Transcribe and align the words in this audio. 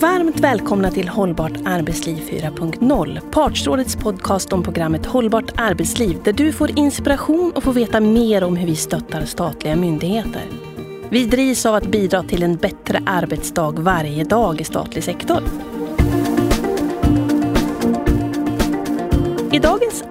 Varmt 0.00 0.40
välkomna 0.40 0.90
till 0.90 1.08
Hållbart 1.08 1.52
arbetsliv 1.64 2.16
4.0, 2.16 3.20
Partsrådets 3.30 3.96
podcast 3.96 4.52
om 4.52 4.62
programmet 4.62 5.06
Hållbart 5.06 5.52
arbetsliv 5.56 6.22
där 6.24 6.32
du 6.32 6.52
får 6.52 6.78
inspiration 6.78 7.52
och 7.54 7.62
får 7.62 7.72
veta 7.72 8.00
mer 8.00 8.44
om 8.44 8.56
hur 8.56 8.66
vi 8.66 8.76
stöttar 8.76 9.24
statliga 9.24 9.76
myndigheter. 9.76 10.42
Vi 11.10 11.26
drivs 11.26 11.66
av 11.66 11.74
att 11.74 11.86
bidra 11.90 12.22
till 12.22 12.42
en 12.42 12.56
bättre 12.56 13.02
arbetsdag 13.06 13.70
varje 13.70 14.24
dag 14.24 14.60
i 14.60 14.64
statlig 14.64 15.04
sektor. 15.04 15.42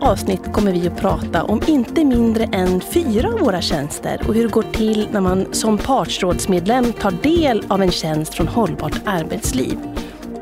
Avsnitt 0.02 0.54
kommer 0.54 0.72
vi 0.72 0.88
att 0.88 0.98
prata 0.98 1.44
om 1.44 1.62
inte 1.68 2.06
mindre 2.06 2.44
än 2.44 2.82
fyra 2.82 3.34
av 3.34 3.40
våra 3.40 3.62
tjänster 3.62 4.22
och 4.28 4.34
hur 4.34 4.44
det 4.44 4.52
går 4.52 4.64
till 4.64 5.08
när 5.12 5.22
man 5.22 5.54
som 5.54 5.78
partsrådsmedlem 5.78 6.94
tar 6.94 7.12
del 7.12 7.64
av 7.68 7.82
en 7.82 7.92
tjänst 7.92 8.34
från 8.34 8.48
Hållbart 8.48 9.02
arbetsliv. 9.06 9.78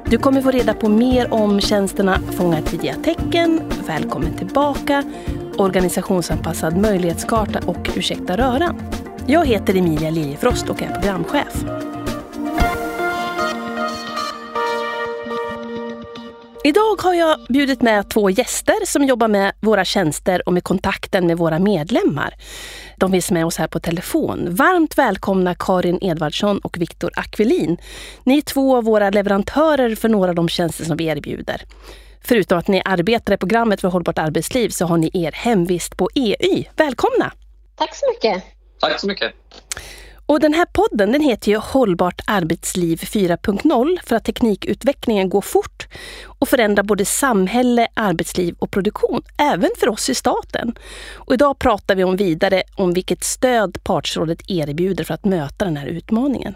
Du 0.05 0.17
kommer 0.17 0.41
få 0.41 0.51
reda 0.51 0.73
på 0.73 0.89
mer 0.89 1.33
om 1.33 1.61
tjänsterna 1.61 2.19
Fånga 2.31 2.61
tidiga 2.61 2.93
tecken, 2.93 3.61
Välkommen 3.87 4.33
tillbaka, 4.33 5.03
Organisationsanpassad 5.57 6.77
möjlighetskarta 6.77 7.59
och 7.65 7.89
Ursäkta 7.95 8.37
röran. 8.37 8.81
Jag 9.27 9.45
heter 9.45 9.75
Emilia 9.75 10.09
Liljefrost 10.09 10.69
och 10.69 10.81
är 10.81 10.93
programchef. 10.93 11.65
Idag 16.67 17.01
har 17.01 17.13
jag 17.13 17.39
bjudit 17.49 17.81
med 17.81 18.09
två 18.09 18.29
gäster 18.29 18.85
som 18.85 19.03
jobbar 19.03 19.27
med 19.27 19.53
våra 19.59 19.85
tjänster 19.85 20.47
och 20.47 20.53
med 20.53 20.63
kontakten 20.63 21.27
med 21.27 21.37
våra 21.37 21.59
medlemmar. 21.59 22.33
De 22.97 23.11
finns 23.11 23.31
med 23.31 23.45
oss 23.45 23.57
här 23.57 23.67
på 23.67 23.79
telefon. 23.79 24.55
Varmt 24.55 24.97
välkomna 24.97 25.55
Karin 25.55 25.99
Edvardsson 26.01 26.59
och 26.59 26.77
Viktor 26.77 27.11
Akvelin. 27.15 27.77
Ni 28.23 28.37
är 28.37 28.41
två 28.41 28.77
av 28.77 28.83
våra 28.83 29.09
leverantörer 29.09 29.95
för 29.95 30.09
några 30.09 30.29
av 30.29 30.35
de 30.35 30.49
tjänster 30.49 30.85
som 30.85 30.97
vi 30.97 31.05
erbjuder. 31.05 31.61
Förutom 32.21 32.59
att 32.59 32.67
ni 32.67 32.81
arbetar 32.85 33.33
i 33.33 33.37
programmet 33.37 33.81
för 33.81 33.87
hållbart 33.87 34.17
arbetsliv 34.17 34.69
så 34.69 34.85
har 34.85 34.97
ni 34.97 35.11
er 35.13 35.31
hemvist 35.31 35.97
på 35.97 36.09
EY. 36.15 36.65
Välkomna! 36.75 37.31
Tack 37.75 37.95
så 37.95 38.05
mycket! 38.11 38.43
Tack 38.79 38.99
så 38.99 39.07
mycket! 39.07 39.33
Och 40.29 40.39
den 40.39 40.53
här 40.53 40.65
podden 40.65 41.11
den 41.11 41.21
heter 41.21 41.51
ju 41.51 41.57
Hållbart 41.57 42.21
arbetsliv 42.27 42.97
4.0 42.97 43.97
för 44.03 44.15
att 44.15 44.25
teknikutvecklingen 44.25 45.29
går 45.29 45.41
fort 45.41 45.87
och 46.25 46.47
förändrar 46.47 46.83
både 46.83 47.05
samhälle, 47.05 47.87
arbetsliv 47.93 48.55
och 48.59 48.71
produktion, 48.71 49.21
även 49.37 49.69
för 49.77 49.89
oss 49.89 50.09
i 50.09 50.15
staten. 50.15 50.75
Och 51.15 51.33
idag 51.33 51.59
pratar 51.59 51.95
vi 51.95 52.03
om 52.03 52.15
vidare 52.15 52.63
om 52.75 52.93
vilket 52.93 53.23
stöd 53.23 53.83
Partsrådet 53.83 54.41
erbjuder 54.47 55.03
för 55.03 55.13
att 55.13 55.25
möta 55.25 55.65
den 55.65 55.77
här 55.77 55.87
utmaningen. 55.87 56.55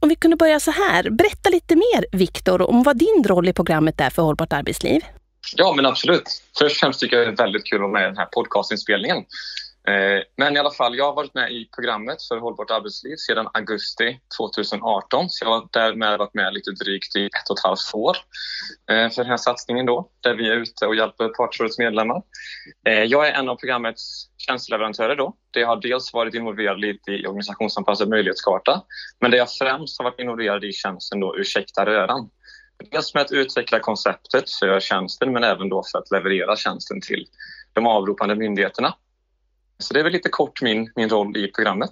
Om 0.00 0.08
vi 0.08 0.14
kunde 0.14 0.36
börja 0.36 0.60
så 0.60 0.70
här, 0.70 1.10
berätta 1.10 1.50
lite 1.50 1.76
mer 1.76 2.06
Viktor 2.12 2.70
om 2.70 2.82
vad 2.82 2.98
din 2.98 3.24
roll 3.26 3.48
i 3.48 3.52
programmet 3.52 4.00
är 4.00 4.10
för 4.10 4.22
Hållbart 4.22 4.52
arbetsliv. 4.52 5.00
Ja 5.56 5.72
men 5.76 5.86
absolut. 5.86 6.42
Först 6.58 6.76
och 6.76 6.80
främst 6.80 7.00
tycker 7.00 7.16
jag 7.16 7.26
det 7.26 7.32
är 7.32 7.36
väldigt 7.36 7.64
kul 7.64 7.76
att 7.76 7.80
vara 7.80 7.92
med 7.92 8.02
i 8.02 8.06
den 8.06 8.16
här 8.16 8.26
podcastinspelningen. 8.26 9.24
Eh, 9.88 10.22
men 10.36 10.56
i 10.56 10.58
alla 10.58 10.70
fall, 10.70 10.96
jag 10.96 11.04
har 11.04 11.14
varit 11.14 11.34
med 11.34 11.52
i 11.52 11.68
programmet 11.74 12.22
för 12.28 12.38
hållbart 12.38 12.70
arbetsliv 12.70 13.16
sedan 13.16 13.48
augusti 13.52 14.20
2018. 14.38 15.30
Så 15.30 15.44
jag 15.44 15.50
har 15.50 15.68
därmed 15.72 16.18
varit 16.18 16.34
med 16.34 16.54
lite 16.54 16.70
drygt 16.70 17.16
i 17.16 17.26
ett 17.26 17.50
och 17.50 17.58
ett 17.58 17.64
halvt 17.64 17.94
år 17.94 18.16
eh, 18.90 19.10
för 19.10 19.22
den 19.22 19.30
här 19.30 19.36
satsningen 19.36 19.86
då, 19.86 20.10
där 20.20 20.34
vi 20.34 20.48
är 20.48 20.54
ute 20.56 20.86
och 20.86 20.96
hjälper 20.96 21.28
Partsrådets 21.28 21.78
medlemmar. 21.78 22.22
Eh, 22.88 23.02
jag 23.02 23.28
är 23.28 23.32
en 23.32 23.48
av 23.48 23.56
programmets 23.56 24.28
tjänsteleverantörer 24.36 25.16
då. 25.16 25.36
Det 25.50 25.62
har 25.62 25.76
dels 25.76 26.14
varit 26.14 26.34
involverad 26.34 26.80
lite 26.80 27.10
i 27.12 27.26
organisationsanpassad 27.26 28.08
möjlighetskarta, 28.08 28.82
men 29.20 29.30
det 29.30 29.36
jag 29.36 29.52
främst 29.52 29.98
har 29.98 30.04
varit 30.04 30.20
involverad 30.20 30.64
i 30.64 30.72
tjänsten 30.72 31.20
då 31.20 31.36
Ursäkta 31.38 31.86
röran. 31.86 32.30
Dels 32.90 33.14
med 33.14 33.20
att 33.20 33.32
utveckla 33.32 33.78
konceptet 33.78 34.50
för 34.50 34.80
tjänsten, 34.80 35.32
men 35.32 35.44
även 35.44 35.68
då 35.68 35.82
för 35.92 35.98
att 35.98 36.10
leverera 36.10 36.56
tjänsten 36.56 37.00
till 37.00 37.26
de 37.72 37.86
avropande 37.86 38.34
myndigheterna. 38.34 38.94
Så 39.78 39.94
det 39.94 40.00
är 40.00 40.04
väl 40.04 40.12
lite 40.12 40.28
kort 40.28 40.62
min, 40.62 40.92
min 40.96 41.08
roll 41.08 41.36
i 41.36 41.48
programmet. 41.48 41.90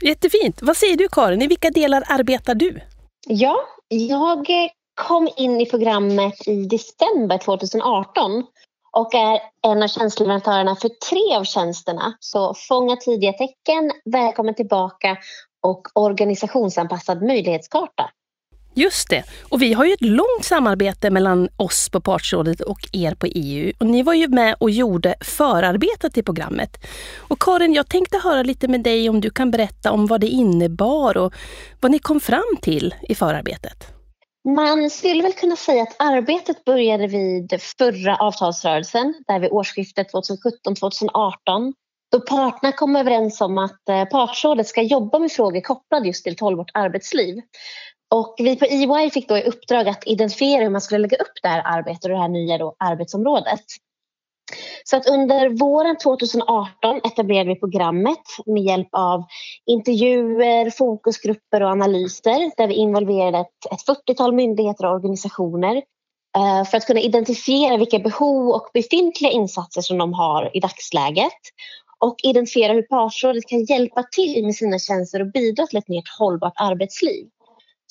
Jättefint. 0.00 0.62
Vad 0.62 0.76
säger 0.76 0.96
du 0.96 1.08
Karin, 1.08 1.42
i 1.42 1.46
vilka 1.46 1.70
delar 1.70 2.02
arbetar 2.06 2.54
du? 2.54 2.80
Ja, 3.26 3.56
jag 3.88 4.46
kom 4.94 5.28
in 5.36 5.60
i 5.60 5.66
programmet 5.66 6.48
i 6.48 6.64
december 6.64 7.38
2018 7.38 8.44
och 8.92 9.14
är 9.14 9.40
en 9.62 9.82
av 9.82 9.88
tjänsteleverantörerna 9.88 10.76
för 10.76 10.88
tre 10.88 11.36
av 11.36 11.44
tjänsterna. 11.44 12.16
Så 12.20 12.54
Fånga 12.68 12.96
tidiga 12.96 13.32
tecken, 13.32 13.92
Välkommen 14.04 14.54
tillbaka 14.54 15.16
och 15.62 15.82
organisationsanpassad 15.94 17.22
möjlighetskarta. 17.22 18.10
Just 18.74 19.10
det. 19.10 19.22
Och 19.48 19.62
vi 19.62 19.72
har 19.72 19.84
ju 19.84 19.92
ett 19.92 20.00
långt 20.00 20.44
samarbete 20.44 21.10
mellan 21.10 21.48
oss 21.56 21.88
på 21.88 22.00
Partsrådet 22.00 22.60
och 22.60 22.88
er 22.92 23.14
på 23.14 23.26
EU. 23.26 23.72
Och 23.78 23.86
ni 23.86 24.02
var 24.02 24.14
ju 24.14 24.28
med 24.28 24.56
och 24.60 24.70
gjorde 24.70 25.14
förarbetet 25.20 26.14
till 26.14 26.24
programmet. 26.24 26.70
Och 27.28 27.40
Karin, 27.40 27.72
jag 27.72 27.88
tänkte 27.88 28.18
höra 28.18 28.42
lite 28.42 28.68
med 28.68 28.80
dig 28.82 29.08
om 29.08 29.20
du 29.20 29.30
kan 29.30 29.50
berätta 29.50 29.92
om 29.92 30.06
vad 30.06 30.20
det 30.20 30.28
innebar 30.28 31.16
och 31.16 31.34
vad 31.80 31.90
ni 31.90 31.98
kom 31.98 32.20
fram 32.20 32.56
till 32.62 32.94
i 33.08 33.14
förarbetet. 33.14 33.86
Man 34.56 34.90
skulle 34.90 35.22
väl 35.22 35.32
kunna 35.32 35.56
säga 35.56 35.82
att 35.82 35.96
arbetet 35.98 36.64
började 36.64 37.06
vid 37.06 37.60
förra 37.78 38.16
avtalsrörelsen, 38.16 39.14
där 39.26 39.40
vid 39.40 39.50
årsskiftet 39.50 40.06
2017-2018 40.12 41.72
då 42.14 42.20
parterna 42.20 42.72
kom 42.72 42.96
överens 42.96 43.40
om 43.40 43.58
att 43.58 43.88
eh, 43.88 44.04
partsrådet 44.04 44.66
ska 44.66 44.82
jobba 44.82 45.18
med 45.18 45.32
frågor 45.32 45.60
kopplade 45.60 46.06
just 46.06 46.24
till 46.24 46.32
ett 46.32 46.40
hållbart 46.40 46.70
arbetsliv. 46.74 47.40
Och 48.14 48.34
vi 48.38 48.56
på 48.56 48.64
EY 48.64 49.10
fick 49.10 49.28
då 49.28 49.38
i 49.38 49.42
uppdrag 49.42 49.88
att 49.88 50.06
identifiera 50.06 50.62
hur 50.62 50.70
man 50.70 50.80
skulle 50.80 50.98
lägga 50.98 51.16
upp 51.16 51.32
det 51.42 51.48
här 51.48 51.62
arbetet 51.64 52.04
och 52.04 52.10
det 52.10 52.18
här 52.18 52.28
nya 52.28 52.58
då 52.58 52.76
arbetsområdet. 52.78 53.64
Så 54.84 54.96
att 54.96 55.08
under 55.08 55.48
våren 55.48 55.96
2018 55.96 57.00
etablerade 57.04 57.48
vi 57.48 57.60
programmet 57.60 58.22
med 58.46 58.62
hjälp 58.62 58.88
av 58.92 59.24
intervjuer, 59.66 60.70
fokusgrupper 60.70 61.62
och 61.62 61.70
analyser 61.70 62.50
där 62.56 62.68
vi 62.68 62.74
involverade 62.74 63.38
ett, 63.38 63.72
ett 63.72 63.96
40-tal 63.96 64.34
myndigheter 64.34 64.86
och 64.86 64.94
organisationer 64.94 65.76
eh, 66.36 66.64
för 66.64 66.76
att 66.76 66.86
kunna 66.86 67.00
identifiera 67.00 67.76
vilka 67.76 67.98
behov 67.98 68.48
och 68.48 68.70
befintliga 68.74 69.30
insatser 69.32 69.80
som 69.80 69.98
de 69.98 70.12
har 70.12 70.56
i 70.56 70.60
dagsläget 70.60 71.40
och 71.98 72.16
identifiera 72.22 72.72
hur 72.72 72.82
partsrådet 72.82 73.46
kan 73.46 73.64
hjälpa 73.64 74.02
till 74.02 74.44
med 74.44 74.54
sina 74.54 74.78
tjänster 74.78 75.20
och 75.20 75.32
bidra 75.32 75.66
till 75.66 75.78
ett 75.78 75.88
mer 75.88 76.02
hållbart 76.18 76.54
arbetsliv. 76.56 77.28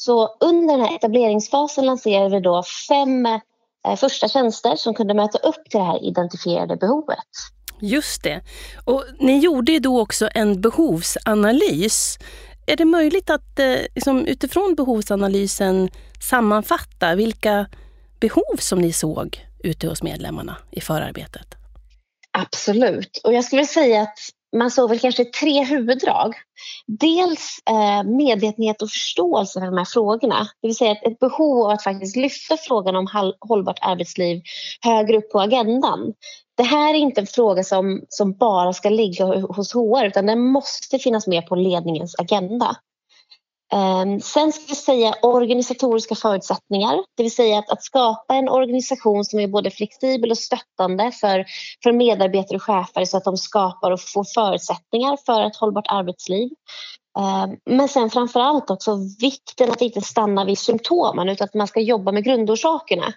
Så 0.05 0.37
under 0.39 0.77
den 0.77 0.85
här 0.85 0.95
etableringsfasen 0.95 1.85
lanserade 1.85 2.35
vi 2.35 2.41
då 2.41 2.63
fem 2.89 3.25
eh, 3.25 3.95
första 3.97 4.27
tjänster 4.27 4.75
som 4.75 4.93
kunde 4.93 5.13
möta 5.13 5.37
upp 5.37 5.69
till 5.69 5.79
det 5.79 5.85
här 5.85 6.03
identifierade 6.03 6.75
behovet. 6.75 7.27
Just 7.79 8.23
det. 8.23 8.41
Och 8.85 9.05
ni 9.19 9.39
gjorde 9.39 9.79
då 9.79 10.01
också 10.01 10.29
en 10.35 10.61
behovsanalys. 10.61 12.17
Är 12.67 12.75
det 12.75 12.85
möjligt 12.85 13.29
att 13.29 13.59
eh, 13.59 13.75
liksom, 13.95 14.25
utifrån 14.25 14.75
behovsanalysen 14.75 15.89
sammanfatta 16.29 17.15
vilka 17.15 17.65
behov 18.19 18.57
som 18.59 18.79
ni 18.79 18.93
såg 18.93 19.45
ute 19.63 19.87
hos 19.87 20.03
medlemmarna 20.03 20.57
i 20.71 20.81
förarbetet? 20.81 21.55
Absolut. 22.31 23.21
Och 23.23 23.33
jag 23.33 23.45
skulle 23.45 23.65
säga 23.65 24.01
att 24.01 24.17
man 24.53 24.71
såg 24.71 24.89
väl 24.89 24.99
kanske 24.99 25.25
tre 25.25 25.63
huvuddrag. 25.63 26.33
Dels 26.87 27.59
eh, 27.69 28.03
medvetenhet 28.03 28.81
och 28.81 28.89
förståelse 28.89 29.59
för 29.59 29.65
de 29.65 29.77
här 29.77 29.85
frågorna. 29.85 30.47
Det 30.61 30.67
vill 30.67 30.75
säga 30.75 30.91
ett, 30.91 31.07
ett 31.07 31.19
behov 31.19 31.65
av 31.65 31.71
att 31.71 31.83
faktiskt 31.83 32.15
lyfta 32.15 32.57
frågan 32.57 32.95
om 32.95 33.33
hållbart 33.39 33.79
arbetsliv 33.81 34.41
högre 34.81 35.17
upp 35.17 35.31
på 35.31 35.39
agendan. 35.39 36.13
Det 36.57 36.63
här 36.63 36.93
är 36.93 36.97
inte 36.97 37.21
en 37.21 37.27
fråga 37.27 37.63
som, 37.63 38.01
som 38.09 38.33
bara 38.33 38.73
ska 38.73 38.89
ligga 38.89 39.25
hos 39.25 39.73
HR 39.73 40.05
utan 40.05 40.25
den 40.25 40.39
måste 40.39 40.99
finnas 40.99 41.27
med 41.27 41.45
på 41.47 41.55
ledningens 41.55 42.15
agenda. 42.19 42.75
Ehm, 43.73 44.21
sen 44.21 44.51
ska 44.53 44.63
vi 44.69 44.75
säga 44.75 45.15
organisatoriska 45.21 46.15
förutsättningar, 46.15 47.03
det 47.17 47.23
vill 47.23 47.35
säga 47.35 47.57
att, 47.59 47.69
att, 47.69 47.83
skapa 47.83 48.35
en 48.35 48.49
organisation 48.49 49.25
som 49.25 49.39
är 49.39 49.47
både 49.47 49.71
flexibel 49.71 50.31
och 50.31 50.37
stöttande 50.37 51.11
för, 51.11 51.45
för 51.83 51.91
medarbetare 51.91 52.55
och 52.55 52.63
chefer 52.63 53.05
så 53.05 53.17
att 53.17 53.23
de 53.23 53.37
skapar 53.37 53.91
och 53.91 53.99
får 54.13 54.25
förutsättningar 54.33 55.17
för 55.25 55.41
ett 55.41 55.55
hållbart 55.55 55.87
arbetsliv. 55.87 56.49
Ehm, 57.19 57.57
men 57.65 57.87
sen 57.89 58.09
framför 58.09 58.39
allt 58.39 58.69
också 58.69 58.97
vikten 59.19 59.71
att 59.71 59.81
inte 59.81 60.01
stanna 60.01 60.45
vid 60.45 60.57
symptomen 60.57 61.29
utan 61.29 61.45
att 61.45 61.53
man 61.53 61.67
ska 61.67 61.79
jobba 61.79 62.11
med 62.11 62.23
grundorsakerna. 62.23 63.13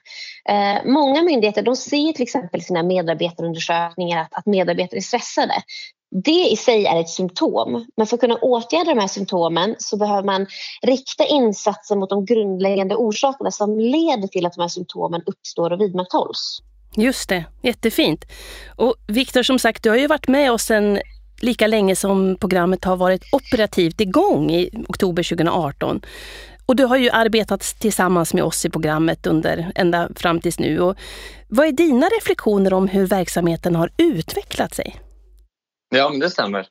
Ehm, 0.49 0.93
många 0.93 1.23
myndigheter 1.23 1.63
de 1.63 1.77
ser 1.77 2.13
till 2.13 2.23
exempel 2.23 2.61
i 2.61 2.65
sina 2.65 2.83
medarbetarundersökningar 2.83 4.23
att, 4.23 4.35
att 4.35 4.47
medarbetare 4.47 4.99
är 4.99 5.03
stressade. 5.03 5.55
Det 6.11 6.51
i 6.51 6.57
sig 6.57 6.87
är 6.87 7.01
ett 7.01 7.09
symptom, 7.09 7.87
men 7.97 8.07
för 8.07 8.17
att 8.17 8.21
kunna 8.21 8.35
åtgärda 8.35 8.95
de 8.95 9.01
här 9.01 9.09
symptomen 9.09 9.75
så 9.79 9.97
behöver 9.97 10.23
man 10.23 10.47
rikta 10.83 11.25
insatser 11.25 11.97
mot 11.97 12.11
de 12.11 12.25
grundläggande 12.25 12.97
orsakerna 12.97 13.51
som 13.51 13.79
leder 13.79 14.29
till 14.29 14.47
att 14.47 14.53
de 14.53 14.61
här 14.61 14.69
symptomen 14.69 15.23
uppstår 15.27 15.73
och 15.73 15.81
vidmakthålls. 15.81 16.63
Just 16.97 17.29
det, 17.29 17.45
jättefint. 17.63 18.25
Och 18.77 18.95
Viktor, 19.07 19.43
som 19.43 19.59
sagt, 19.59 19.83
du 19.83 19.91
har 19.91 19.97
ju 19.97 20.07
varit 20.07 20.29
med 20.29 20.53
oss 20.53 20.63
sedan 20.63 20.99
lika 21.41 21.67
länge 21.67 21.97
som 21.97 22.37
programmet 22.41 22.85
har 22.85 22.97
varit 22.97 23.23
operativt 23.33 24.01
igång 24.01 24.51
i 24.51 24.71
oktober 24.89 25.23
2018. 25.23 26.01
Och 26.67 26.77
du 26.77 26.85
har 26.85 26.97
ju 26.97 27.11
arbetat 27.11 27.61
tillsammans 27.61 28.35
med 28.35 28.45
oss 28.45 28.65
i 28.65 28.71
programmet 28.71 29.27
under 29.27 29.73
ända 29.75 30.09
fram 30.17 30.41
tills 30.41 30.59
nu. 30.59 30.81
Och 30.81 30.97
vad 31.49 31.67
är 31.67 31.73
dina 31.73 32.07
reflektioner 32.07 32.73
om 32.73 32.89
hur 32.89 33.07
verksamheten 33.07 33.77
har 33.77 33.91
utvecklat 33.97 34.75
sig? 34.75 34.97
Ja, 35.97 36.09
men 36.11 36.21
det 36.21 36.31
stämmer. 36.31 36.69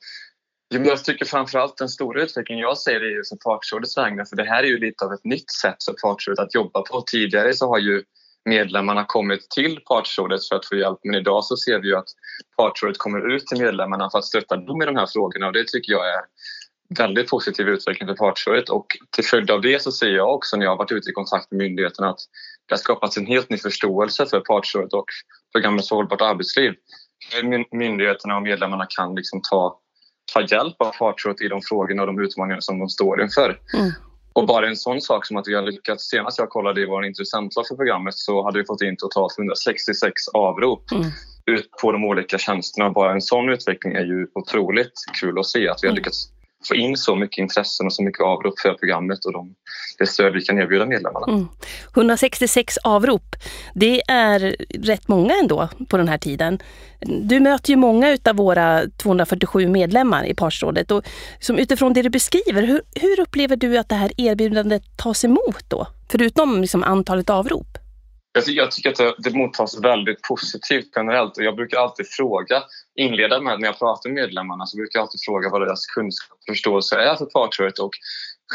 Jag 0.69 1.03
tycker 1.03 1.25
framförallt 1.25 1.77
den 1.77 1.89
stora 1.89 2.23
utvecklingen 2.23 2.61
jag 2.61 2.77
ser 2.77 3.01
är 3.01 3.15
ju 3.17 3.23
som 3.23 3.37
Partsrådets 3.37 3.97
vägnar 3.97 4.25
för 4.25 4.35
det 4.35 4.43
här 4.43 4.63
är 4.63 4.67
ju 4.67 4.77
lite 4.77 5.05
av 5.05 5.13
ett 5.13 5.23
nytt 5.23 5.51
sätt 5.51 5.83
för 5.85 5.93
Partsrådet 5.93 6.39
att 6.39 6.55
jobba 6.55 6.81
på. 6.81 7.01
Tidigare 7.01 7.53
så 7.53 7.67
har 7.67 7.79
ju 7.79 8.03
medlemmarna 8.45 9.05
kommit 9.05 9.49
till 9.49 9.79
Partsrådet 9.79 10.47
för 10.47 10.55
att 10.55 10.65
få 10.65 10.75
hjälp 10.75 10.99
men 11.03 11.15
idag 11.15 11.43
så 11.43 11.57
ser 11.57 11.79
vi 11.79 11.87
ju 11.87 11.95
att 11.95 12.09
Partsrådet 12.57 12.97
kommer 12.97 13.35
ut 13.35 13.47
till 13.47 13.61
medlemmarna 13.61 14.09
för 14.09 14.17
att 14.17 14.25
stötta 14.25 14.55
dem 14.55 14.81
i 14.81 14.85
de 14.85 14.95
här 14.95 15.05
frågorna 15.05 15.47
och 15.47 15.53
det 15.53 15.67
tycker 15.67 15.91
jag 15.91 16.07
är 16.09 16.21
väldigt 16.97 17.29
positiv 17.29 17.67
utveckling 17.67 18.07
för 18.07 18.15
Partsrådet 18.15 18.69
och 18.69 18.85
till 19.15 19.25
följd 19.25 19.51
av 19.51 19.61
det 19.61 19.81
så 19.81 19.91
ser 19.91 20.09
jag 20.09 20.35
också 20.35 20.57
när 20.57 20.65
jag 20.65 20.71
har 20.71 20.77
varit 20.77 20.91
ute 20.91 21.09
i 21.09 21.13
kontakt 21.13 21.51
med 21.51 21.57
myndigheterna 21.57 22.09
att 22.09 22.19
det 22.65 22.73
har 22.73 22.79
skapats 22.79 23.17
en 23.17 23.25
helt 23.25 23.49
ny 23.49 23.57
förståelse 23.57 24.25
för 24.25 24.39
Partsrådet 24.39 24.93
och 24.93 25.05
programmet 25.51 25.87
för 25.87 25.95
hållbart 25.95 26.21
arbetsliv. 26.21 26.73
Myndigheterna 27.71 28.35
och 28.35 28.41
medlemmarna 28.41 28.85
kan 28.89 29.15
liksom 29.15 29.41
ta, 29.51 29.79
ta 30.33 30.41
hjälp 30.41 30.75
av 30.81 30.91
Partsrådet 30.91 31.41
i 31.41 31.47
de 31.47 31.61
frågorna 31.61 32.01
och 32.01 32.07
de 32.07 32.19
utmaningar 32.19 32.59
som 32.59 32.79
de 32.79 32.89
står 32.89 33.21
inför. 33.21 33.59
Mm. 33.73 33.91
Och 34.33 34.47
bara 34.47 34.67
en 34.67 34.75
sån 34.75 35.01
sak 35.01 35.25
som 35.25 35.37
att 35.37 35.47
vi 35.47 35.55
har 35.55 35.61
lyckats, 35.61 36.09
senast 36.09 36.39
jag 36.39 36.49
kollade 36.49 36.81
i 36.81 36.85
vår 36.85 37.05
intressentlag 37.05 37.67
för 37.67 37.75
programmet 37.75 38.13
så 38.15 38.43
hade 38.43 38.59
vi 38.59 38.65
fått 38.65 38.81
in 38.81 38.97
totalt 38.97 39.37
166 39.37 40.27
avrop 40.33 40.91
mm. 40.91 41.05
ut 41.45 41.69
på 41.81 41.91
de 41.91 42.03
olika 42.03 42.37
tjänsterna. 42.37 42.89
Bara 42.89 43.13
en 43.13 43.21
sån 43.21 43.49
utveckling 43.49 43.93
är 43.93 44.05
ju 44.05 44.27
otroligt 44.33 44.93
kul 45.21 45.39
att 45.39 45.45
se 45.45 45.69
att 45.69 45.79
vi 45.81 45.87
har 45.87 45.91
mm. 45.91 45.95
lyckats 45.95 46.29
få 46.67 46.75
in 46.75 46.97
så 46.97 47.15
mycket 47.15 47.37
intressen 47.37 47.85
och 47.85 47.93
så 47.93 48.03
mycket 48.03 48.21
avrop 48.21 48.59
för 48.59 48.73
programmet 48.73 49.25
och 49.25 49.33
de, 49.33 49.55
det 49.97 50.07
stöd 50.07 50.33
vi 50.33 50.41
kan 50.41 50.59
erbjuda 50.59 50.85
medlemmarna. 50.85 51.25
Mm. 51.27 51.47
166 51.95 52.77
avrop, 52.83 53.35
det 53.73 54.01
är 54.07 54.55
rätt 54.69 55.07
många 55.07 55.33
ändå 55.41 55.69
på 55.89 55.97
den 55.97 56.07
här 56.07 56.17
tiden. 56.17 56.59
Du 56.99 57.39
möter 57.39 57.69
ju 57.69 57.75
många 57.75 58.17
av 58.29 58.35
våra 58.35 58.81
247 58.97 59.67
medlemmar 59.67 60.25
i 60.25 60.33
Partsrådet 60.33 60.91
och 60.91 61.03
som 61.39 61.57
utifrån 61.57 61.93
det 61.93 62.01
du 62.01 62.09
beskriver, 62.09 62.63
hur, 62.63 62.81
hur 62.95 63.19
upplever 63.19 63.55
du 63.55 63.77
att 63.77 63.89
det 63.89 63.95
här 63.95 64.11
erbjudandet 64.17 64.83
tas 64.97 65.25
emot 65.25 65.65
då? 65.67 65.87
Förutom 66.11 66.61
liksom 66.61 66.83
antalet 66.83 67.29
avrop? 67.29 67.77
Alltså, 68.35 68.51
jag 68.51 68.71
tycker 68.71 68.89
att 68.89 68.95
det, 68.95 69.15
det 69.17 69.37
mottas 69.37 69.79
väldigt 69.79 70.21
positivt 70.21 70.89
generellt 70.95 71.37
och 71.37 71.43
jag 71.43 71.55
brukar 71.55 71.77
alltid 71.77 72.07
fråga, 72.07 72.63
inleda 72.95 73.41
med 73.41 73.59
när 73.59 73.67
jag 73.67 73.79
pratar 73.79 74.09
med 74.09 74.15
medlemmarna 74.15 74.65
så 74.65 74.77
brukar 74.77 74.99
jag 74.99 75.03
alltid 75.03 75.21
fråga 75.25 75.49
vad 75.49 75.61
deras 75.61 75.85
kunskap 75.85 76.37
och 76.37 76.53
förståelse 76.53 76.95
är 76.95 77.15
för 77.15 77.25
partsrådet 77.25 77.79
och 77.79 77.91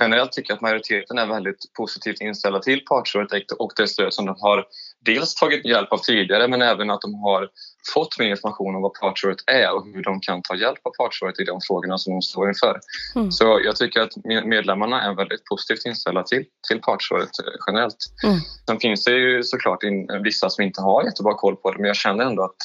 generellt 0.01 0.33
tycker 0.33 0.51
jag 0.51 0.57
att 0.57 0.63
majoriteten 0.63 1.19
är 1.19 1.27
väldigt 1.27 1.73
positivt 1.77 2.21
inställda 2.21 2.61
till 2.61 2.85
partsrådet 2.85 3.53
och 3.53 3.73
det 3.77 3.89
stöd 3.89 4.15
som 4.15 4.27
de 4.27 4.37
har 4.41 4.65
dels 5.05 5.35
tagit 5.35 5.65
hjälp 5.65 5.93
av 5.93 5.99
tidigare 5.99 6.49
men 6.49 6.63
även 6.63 6.91
att 6.91 7.01
de 7.01 7.15
har 7.15 7.49
fått 7.95 8.19
mer 8.19 8.31
information 8.31 8.75
om 8.75 8.83
vad 8.83 8.95
partsrådet 8.95 9.39
är 9.47 9.75
och 9.75 9.87
hur 9.87 10.03
de 10.03 10.21
kan 10.21 10.43
ta 10.43 10.55
hjälp 10.55 10.79
av 10.83 10.91
partsrådet 10.91 11.41
i 11.41 11.45
de 11.45 11.61
frågorna 11.69 11.99
som 11.99 12.13
de 12.13 12.23
står 12.23 12.49
inför. 12.49 12.81
Mm. 13.17 13.33
Så 13.33 13.61
jag 13.65 13.77
tycker 13.77 14.01
att 14.01 14.13
medlemmarna 14.45 15.03
är 15.03 15.15
väldigt 15.15 15.45
positivt 15.45 15.87
inställda 15.87 16.23
till, 16.23 16.45
till 16.69 16.81
partsrådet 16.81 17.39
eh, 17.39 17.53
generellt. 17.67 17.97
Mm. 18.25 18.39
Sen 18.67 18.81
finns 18.81 19.05
det 19.05 19.13
ju 19.13 19.43
såklart 19.43 19.83
in, 19.83 20.23
vissa 20.23 20.51
som 20.51 20.65
inte 20.65 20.81
har 20.81 21.05
jättebra 21.05 21.35
koll 21.35 21.57
på 21.57 21.71
det 21.71 21.79
men 21.79 21.87
jag 21.87 21.97
känner 21.97 22.25
ändå 22.25 22.43
att 22.43 22.57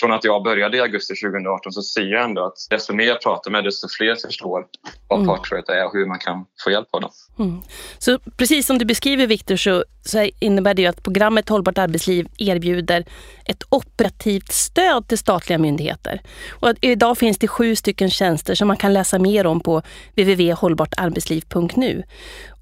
från 0.00 0.12
att 0.12 0.24
jag 0.24 0.42
började 0.42 0.76
i 0.76 0.80
augusti 0.80 1.14
2018 1.14 1.72
så 1.72 1.82
ser 1.82 2.02
jag 2.02 2.24
ändå 2.24 2.44
att 2.44 2.66
desto 2.70 2.94
mer 2.94 3.04
jag 3.04 3.22
pratar 3.22 3.50
med 3.50 3.64
desto 3.64 3.88
fler 3.88 4.14
förstår 4.14 4.64
vad 5.08 5.18
mm. 5.18 5.28
partsrådet 5.28 5.68
är 5.68 5.86
och 5.86 5.92
hur 5.92 6.06
man 6.06 6.18
kan 6.18 6.44
få 6.64 6.70
hjälp 6.70 6.88
av 6.90 7.00
dem. 7.00 7.10
Mm. 7.38 7.60
Så 7.98 8.18
precis 8.18 8.66
som 8.66 8.78
du 8.78 8.84
beskriver 8.84 9.26
Viktor 9.26 9.56
så, 9.56 9.84
så, 10.02 10.30
innebär 10.38 10.74
det 10.74 10.86
att 10.86 11.02
programmet 11.02 11.48
Hållbart 11.48 11.78
arbetsliv 11.78 12.28
erbjuder 12.38 13.04
ett 13.44 13.62
operativt 13.68 14.52
stöd 14.52 15.08
till 15.08 15.18
statliga 15.18 15.58
myndigheter. 15.58 16.20
Och 16.50 16.72
idag 16.80 17.18
finns 17.18 17.38
det 17.38 17.48
sju 17.48 17.76
stycken 17.76 18.10
tjänster 18.10 18.54
som 18.54 18.68
man 18.68 18.76
kan 18.76 18.92
läsa 18.92 19.18
mer 19.18 19.46
om 19.46 19.60
på 19.60 19.82
www.hållbartarbetsliv.nu. 20.16 22.02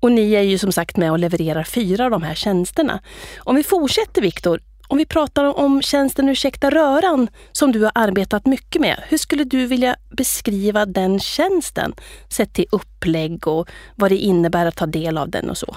Och 0.01 0.13
ni 0.13 0.33
är 0.33 0.43
ju 0.43 0.59
som 0.59 0.73
sagt 0.73 0.97
med 0.97 1.11
och 1.11 1.19
levererar 1.19 1.65
fyra 1.65 2.05
av 2.05 2.11
de 2.11 2.23
här 2.23 2.35
tjänsterna. 2.35 3.01
Om 3.39 3.57
vi 3.57 3.63
fortsätter 3.63 4.23
Viktor, 4.23 4.61
om 4.89 4.99
vi 4.99 5.07
pratar 5.07 5.45
om 5.59 5.83
tjänsten 5.83 6.29
Ursäkta 6.29 6.71
röran 6.71 7.29
som 7.53 7.73
du 7.73 7.83
har 7.83 7.93
arbetat 7.95 8.47
mycket 8.47 8.81
med. 8.81 9.05
Hur 9.09 9.19
skulle 9.19 9.45
du 9.45 9.67
vilja 9.67 9.97
beskriva 10.17 10.87
den 10.87 11.21
tjänsten? 11.21 11.95
Sett 12.37 12.55
till 12.55 12.67
upplägg 12.73 13.49
och 13.49 13.69
vad 13.97 14.11
det 14.11 14.17
innebär 14.17 14.67
att 14.67 14.77
ta 14.77 14.87
del 14.87 15.19
av 15.19 15.31
den 15.31 15.51
och 15.51 15.59
så. 15.59 15.77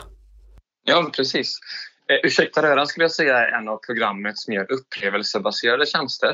Ja, 0.84 1.12
precis. 1.16 1.60
Eh, 2.12 2.20
Ursäkta 2.24 2.62
röran 2.62 2.88
skulle 2.88 3.04
jag 3.04 3.12
säga 3.12 3.38
är 3.38 3.52
en 3.52 3.68
av 3.68 3.78
programmets 3.78 4.48
mer 4.48 4.72
upplevelsebaserade 4.72 5.86
tjänster. 5.86 6.30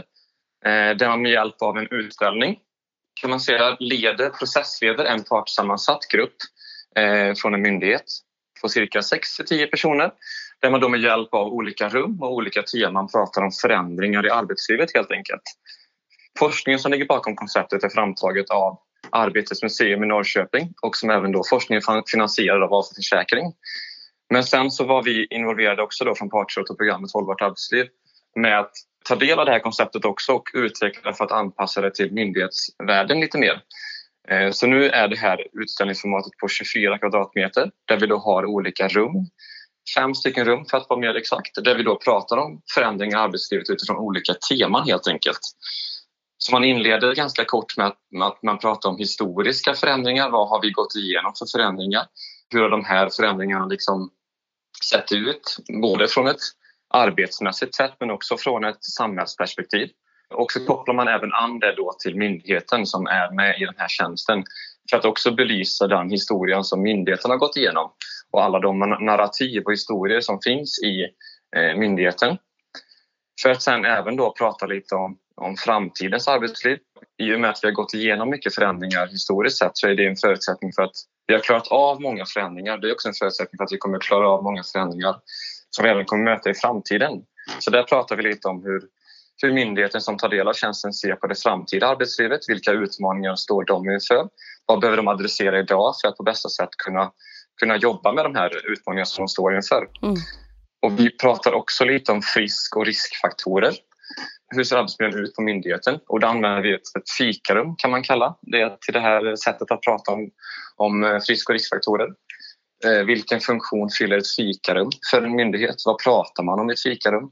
Eh, 0.66 0.98
där 0.98 1.08
man 1.08 1.22
med 1.22 1.32
hjälp 1.32 1.62
av 1.62 1.78
en 1.78 1.88
utställning 1.92 2.60
kan 3.22 3.30
man 3.30 3.40
säga 3.40 3.78
leder, 3.80 4.30
processleder 4.30 5.06
en 5.06 5.24
partssammansatt 5.24 6.08
grupp 6.08 6.36
eh, 6.96 7.34
från 7.36 7.54
en 7.54 7.62
myndighet 7.62 8.06
på 8.62 8.70
cirka 8.70 9.02
6 9.02 9.38
10 9.48 9.68
personer 9.68 10.12
där 10.64 10.70
man 10.70 10.80
då 10.80 10.90
med 10.90 11.02
hjälp 11.02 11.34
av 11.34 11.48
olika 11.48 11.90
rum 11.90 12.22
och 12.22 12.34
olika 12.34 12.62
teman 12.62 13.08
pratar 13.08 13.42
om 13.42 13.52
förändringar 13.52 14.26
i 14.26 14.30
arbetslivet 14.30 14.90
helt 14.96 15.12
enkelt. 15.12 15.42
Forskningen 16.40 16.80
som 16.80 16.92
ligger 16.92 17.06
bakom 17.06 17.36
konceptet 17.36 17.84
är 17.84 17.90
framtaget 17.90 18.50
av 18.50 18.80
Arbetets 19.10 19.64
museum 19.64 20.04
i 20.04 20.08
Norrköping 20.08 20.74
och 20.82 20.96
som 20.96 21.10
även 21.10 21.32
då 21.32 21.44
forskningen 21.50 21.84
finansierad 22.12 22.64
av 22.64 22.70
Vasa 22.70 22.96
Försäkring. 22.96 23.54
Men 24.30 24.44
sen 24.44 24.72
så 24.72 24.86
var 24.86 25.04
vi 25.04 25.28
involverade 25.30 25.82
också 25.82 26.06
då 26.06 26.16
från 26.16 26.30
Partsrådet 26.30 26.70
och 26.70 26.78
programmet 26.78 27.12
Hållbart 27.14 27.42
arbetsliv 27.42 27.88
med 28.36 28.60
att 28.60 28.72
ta 29.06 29.16
del 29.16 29.40
av 29.40 29.46
det 29.46 29.52
här 29.52 29.60
konceptet 29.60 30.06
också 30.06 30.32
och 30.32 30.50
utveckla 30.54 31.12
det 31.12 31.18
för 31.18 31.26
att 31.26 31.32
anpassa 31.32 31.82
det 31.82 31.96
till 31.96 32.14
myndighetsvärlden 32.14 33.20
lite 33.20 33.38
mer. 33.38 33.62
Eh, 34.30 34.52
så 34.52 34.68
nu 34.68 34.90
är 34.90 35.08
det 35.08 35.18
här 35.18 35.48
utställningsformatet 35.54 36.38
på 36.38 36.48
24 36.48 36.98
kvadratmeter 36.98 37.72
där 37.86 38.00
vi 38.00 38.08
då 38.08 38.18
har 38.18 38.46
olika 38.46 38.88
rum 38.88 39.28
fem 39.96 40.16
stycken 40.16 40.46
rum 40.46 40.66
för 40.66 40.78
att 40.78 40.90
vara 40.90 41.00
mer 41.00 41.16
exakt, 41.16 41.64
där 41.64 41.76
vi 41.76 41.84
då 41.84 41.96
pratar 41.96 42.38
om 42.38 42.62
förändringar 42.76 43.18
i 43.18 43.22
arbetslivet 43.22 43.70
utifrån 43.70 43.98
olika 43.98 44.34
teman 44.34 44.88
helt 44.88 45.08
enkelt. 45.08 45.40
Så 46.38 46.52
man 46.52 46.64
inleder 46.64 47.16
ganska 47.16 47.46
kort 47.46 47.78
med 47.78 47.88
att, 47.88 48.44
man 48.44 48.60
pratar 48.60 48.90
om 48.90 48.98
historiska 48.98 49.74
förändringar. 49.74 50.30
Vad 50.30 50.50
har 50.50 50.62
vi 50.62 50.72
gått 50.72 50.96
igenom 50.96 51.34
för 51.40 51.46
förändringar? 51.46 52.06
Hur 52.50 52.62
har 52.62 52.70
de 52.70 52.86
här 52.86 53.10
förändringarna 53.10 53.66
liksom 53.66 54.10
sett 54.92 55.12
ut? 55.12 55.58
Både 55.82 56.08
från 56.08 56.28
ett 56.28 56.42
arbetsmässigt 56.94 57.76
sätt 57.76 57.94
men 58.00 58.12
också 58.12 58.38
från 58.38 58.64
ett 58.64 58.84
samhällsperspektiv. 58.84 59.90
Och 60.36 60.52
så 60.52 60.66
kopplar 60.66 60.96
man 60.96 61.08
även 61.08 61.34
an 61.34 61.60
det 61.60 61.76
då 61.76 61.96
till 62.00 62.16
myndigheten 62.16 62.86
som 62.86 63.08
är 63.08 63.36
med 63.36 63.62
i 63.62 63.66
den 63.66 63.76
här 63.78 63.88
tjänsten 63.88 64.44
för 64.90 64.98
att 64.98 65.06
också 65.06 65.32
belysa 65.32 65.88
den 65.88 66.10
historien 66.10 66.64
som 66.64 66.82
myndigheten 66.82 67.32
har 67.32 67.38
gått 67.38 67.58
igenom 67.58 67.92
och 68.34 68.44
alla 68.44 68.60
de 68.60 68.80
narrativ 68.80 69.64
och 69.66 69.72
historier 69.72 70.22
som 70.22 70.40
finns 70.44 70.80
i 70.84 71.04
eh, 71.56 71.78
myndigheten. 71.78 72.38
För 73.42 73.50
att 73.50 73.62
sen 73.62 73.86
även 73.86 74.16
då 74.16 74.34
prata 74.38 74.66
lite 74.66 74.96
om, 74.96 75.18
om 75.36 75.56
framtidens 75.56 76.28
arbetsliv. 76.28 76.78
I 77.18 77.36
och 77.36 77.40
med 77.40 77.50
att 77.50 77.60
vi 77.64 77.68
har 77.68 77.74
gått 77.74 77.94
igenom 77.94 78.30
mycket 78.30 78.56
förändringar 78.56 79.08
historiskt 79.08 79.58
sett 79.58 79.78
så 79.78 79.88
är 79.88 79.96
det 79.96 80.08
en 80.08 80.16
förutsättning 80.16 80.74
för 80.74 80.84
att 80.84 80.96
vi 81.28 81.34
har 81.34 81.42
klarat 81.42 81.68
av 81.68 82.02
många 82.02 82.26
förändringar. 82.26 82.78
Det 82.78 82.90
är 82.90 82.94
också 82.94 83.08
en 83.08 83.14
förutsättning 83.14 83.58
för 83.58 83.64
att 83.64 83.72
vi 83.72 83.78
kommer 83.78 83.98
att 83.98 84.04
klara 84.04 84.30
av 84.30 84.44
många 84.44 84.64
förändringar 84.64 85.16
som 85.70 85.84
vi 85.84 85.90
även 85.90 86.06
kommer 86.06 86.24
möta 86.24 86.50
i 86.50 86.54
framtiden. 86.54 87.12
Så 87.60 87.72
där 87.72 87.84
pratar 87.84 88.16
vi 88.16 88.24
lite 88.24 88.48
om 88.48 88.64
hur, 88.64 88.82
hur 89.42 89.54
myndigheten 89.54 90.02
som 90.02 90.18
tar 90.18 90.30
del 90.30 90.48
av 90.48 90.54
tjänsten 90.54 90.94
ser 90.94 91.16
på 91.16 91.28
det 91.28 91.36
framtida 91.44 91.88
arbetslivet. 91.88 92.40
Vilka 92.48 92.72
utmaningar 92.72 93.36
står 93.36 93.64
de 93.64 93.90
inför? 93.90 94.30
Vad 94.66 94.80
behöver 94.80 94.98
de 94.98 95.08
adressera 95.08 95.60
idag 95.60 95.94
för 96.02 96.08
att 96.08 96.18
på 96.18 96.24
bästa 96.24 96.50
sätt 96.50 96.70
kunna 96.78 97.12
kunna 97.64 97.78
jobba 97.78 98.14
med 98.14 98.26
de 98.26 98.36
här 98.36 98.72
utmaningarna 98.72 99.06
som 99.06 99.22
de 99.22 99.28
står 99.28 99.56
inför. 99.56 99.88
Mm. 100.02 100.16
Och 100.82 101.00
vi 101.00 101.18
pratar 101.18 101.54
också 101.54 101.86
lite 101.86 102.12
om 102.12 102.22
frisk 102.22 102.76
och 102.78 102.86
riskfaktorer. 102.86 103.74
Hur 104.56 104.64
ser 104.64 104.78
arbetsmiljön 104.78 105.24
ut 105.24 105.36
på 105.36 105.42
myndigheten? 105.42 106.00
Och 106.08 106.20
då 106.20 106.28
använder 106.28 106.62
vi 106.62 106.74
ett, 106.74 106.96
ett 107.00 107.10
fikarum 107.18 107.76
kan 107.76 107.92
man 107.92 108.04
kalla 108.04 108.38
det 108.42 108.82
till 108.82 108.94
det 108.94 109.00
här 109.00 109.36
sättet 109.36 109.72
att 109.72 109.82
prata 109.82 110.12
om, 110.12 110.30
om 110.76 111.04
eh, 111.04 111.20
frisk 111.20 111.50
och 111.50 111.54
riskfaktorer. 111.54 112.08
Eh, 112.86 113.06
vilken 113.06 113.40
funktion 113.40 113.90
fyller 113.90 114.18
ett 114.18 114.36
fikarum 114.36 114.90
för 115.12 115.22
en 115.22 115.36
myndighet? 115.36 115.76
Vad 115.86 115.98
pratar 116.04 116.44
man 116.44 116.60
om 116.60 116.70
i 116.70 116.74
ett 116.74 116.84
fikarum? 116.84 117.32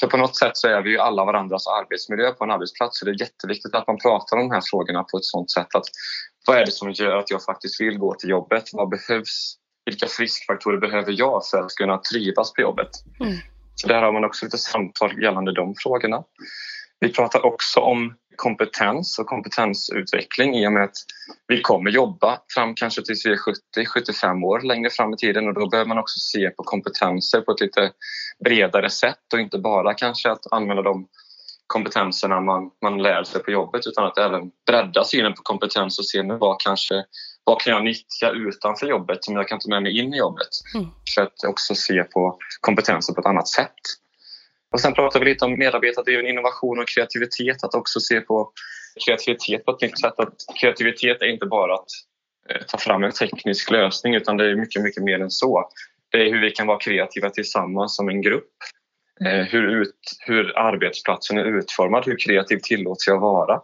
För 0.00 0.06
på 0.06 0.16
något 0.16 0.36
sätt 0.36 0.56
så 0.56 0.68
är 0.68 0.82
vi 0.82 0.90
ju 0.90 0.98
alla 0.98 1.24
varandras 1.24 1.66
arbetsmiljö 1.66 2.32
på 2.32 2.44
en 2.44 2.50
arbetsplats 2.50 2.98
så 2.98 3.04
det 3.04 3.10
är 3.10 3.20
jätteviktigt 3.20 3.74
att 3.74 3.86
man 3.86 3.98
pratar 3.98 4.36
om 4.36 4.48
de 4.48 4.54
här 4.54 4.62
frågorna 4.70 5.02
på 5.02 5.16
ett 5.16 5.24
sådant 5.24 5.50
sätt 5.50 5.74
att 5.74 5.88
vad 6.46 6.58
är 6.58 6.64
det 6.64 6.72
som 6.72 6.92
gör 6.92 7.16
att 7.16 7.30
jag 7.30 7.44
faktiskt 7.44 7.80
vill 7.80 7.98
gå 7.98 8.14
till 8.14 8.30
jobbet? 8.30 8.64
Vad 8.72 8.88
behövs? 8.88 9.56
Vilka 9.84 10.06
friskfaktorer 10.06 10.78
behöver 10.78 11.14
jag 11.18 11.46
för 11.50 11.58
att 11.58 11.74
kunna 11.74 11.98
trivas 11.98 12.52
på 12.52 12.60
jobbet? 12.60 12.90
Mm. 13.20 13.36
Så 13.74 13.88
där 13.88 14.02
har 14.02 14.12
man 14.12 14.24
också 14.24 14.44
lite 14.44 14.58
samtal 14.58 15.22
gällande 15.22 15.54
de 15.54 15.74
frågorna. 15.78 16.22
Vi 17.00 17.12
pratar 17.12 17.46
också 17.46 17.80
om 17.80 18.14
kompetens 18.36 19.18
och 19.18 19.26
kompetensutveckling 19.26 20.54
i 20.54 20.68
och 20.68 20.72
med 20.72 20.84
att 20.84 20.96
vi 21.48 21.60
kommer 21.60 21.90
jobba 21.90 22.38
fram 22.54 22.74
kanske 22.74 23.02
tills 23.02 23.26
vi 23.26 23.30
är 23.30 23.36
70-75 24.02 24.44
år 24.44 24.60
längre 24.60 24.90
fram 24.90 25.14
i 25.14 25.16
tiden 25.16 25.48
och 25.48 25.54
då 25.54 25.68
behöver 25.68 25.88
man 25.88 25.98
också 25.98 26.18
se 26.18 26.50
på 26.50 26.62
kompetenser 26.62 27.40
på 27.40 27.52
ett 27.52 27.60
lite 27.60 27.92
bredare 28.44 28.90
sätt 28.90 29.32
och 29.32 29.40
inte 29.40 29.58
bara 29.58 29.94
kanske 29.94 30.30
att 30.30 30.52
använda 30.52 30.82
de 30.82 31.08
kompetenserna 31.66 32.40
man, 32.40 32.70
man 32.82 33.02
lär 33.02 33.24
sig 33.24 33.42
på 33.42 33.50
jobbet 33.50 33.86
utan 33.86 34.04
att 34.04 34.18
även 34.18 34.50
bredda 34.66 35.04
synen 35.04 35.34
på 35.34 35.42
kompetens 35.42 35.98
och 35.98 36.06
se 36.06 36.22
vad 36.22 36.60
kanske 36.60 37.04
vad 37.44 37.60
kan 37.60 37.72
jag 37.72 37.84
nyttja 37.84 38.30
utanför 38.30 38.86
jobbet 38.86 39.24
som 39.24 39.36
jag 39.36 39.48
kan 39.48 39.58
ta 39.58 39.68
med 39.68 39.82
mig 39.82 39.98
in 39.98 40.14
i 40.14 40.18
jobbet? 40.18 40.48
Mm. 40.74 40.86
För 41.14 41.22
att 41.22 41.44
också 41.44 41.74
se 41.74 42.04
på 42.04 42.38
kompetenser 42.60 43.14
på 43.14 43.20
ett 43.20 43.26
annat 43.26 43.48
sätt. 43.48 43.80
Och 44.72 44.80
sen 44.80 44.94
pratar 44.94 45.20
vi 45.20 45.26
lite 45.26 45.44
om 45.44 45.58
medarbetardriven 45.58 46.26
innovation 46.26 46.78
och 46.78 46.88
kreativitet, 46.88 47.64
att 47.64 47.74
också 47.74 48.00
se 48.00 48.20
på 48.20 48.52
kreativitet 49.06 49.64
på 49.64 49.70
ett 49.70 49.80
nytt 49.80 50.00
sätt. 50.00 50.20
Att 50.20 50.34
kreativitet 50.60 51.22
är 51.22 51.26
inte 51.26 51.46
bara 51.46 51.74
att 51.74 51.88
eh, 52.48 52.62
ta 52.66 52.78
fram 52.78 53.04
en 53.04 53.12
teknisk 53.12 53.70
lösning 53.70 54.14
utan 54.14 54.36
det 54.36 54.50
är 54.50 54.56
mycket, 54.56 54.82
mycket 54.82 55.02
mer 55.02 55.20
än 55.20 55.30
så. 55.30 55.70
Det 56.10 56.18
är 56.18 56.30
hur 56.30 56.40
vi 56.40 56.50
kan 56.50 56.66
vara 56.66 56.78
kreativa 56.78 57.30
tillsammans 57.30 57.96
som 57.96 58.08
en 58.08 58.22
grupp. 58.22 58.52
Eh, 59.24 59.46
hur, 59.46 59.80
ut, 59.80 59.94
hur 60.26 60.58
arbetsplatsen 60.58 61.38
är 61.38 61.44
utformad, 61.44 62.06
hur 62.06 62.18
kreativ 62.18 62.58
tillåts 62.62 63.06
jag 63.06 63.20
vara? 63.20 63.60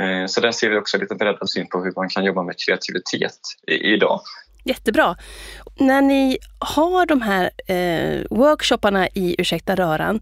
Eh, 0.00 0.26
så 0.26 0.40
där 0.40 0.52
ser 0.52 0.70
vi 0.70 0.76
också 0.76 0.98
lite 0.98 1.14
breddad 1.14 1.50
syn 1.50 1.66
på 1.68 1.82
hur 1.84 1.92
man 1.96 2.08
kan 2.08 2.24
jobba 2.24 2.42
med 2.42 2.54
kreativitet 2.66 3.38
idag. 3.66 4.20
Jättebra. 4.64 5.16
När 5.78 6.02
ni 6.02 6.38
har 6.58 7.06
de 7.06 7.22
här 7.22 7.50
eh, 7.66 8.24
workshopparna 8.30 9.08
i 9.08 9.36
Ursäkta 9.38 9.74
röran, 9.74 10.20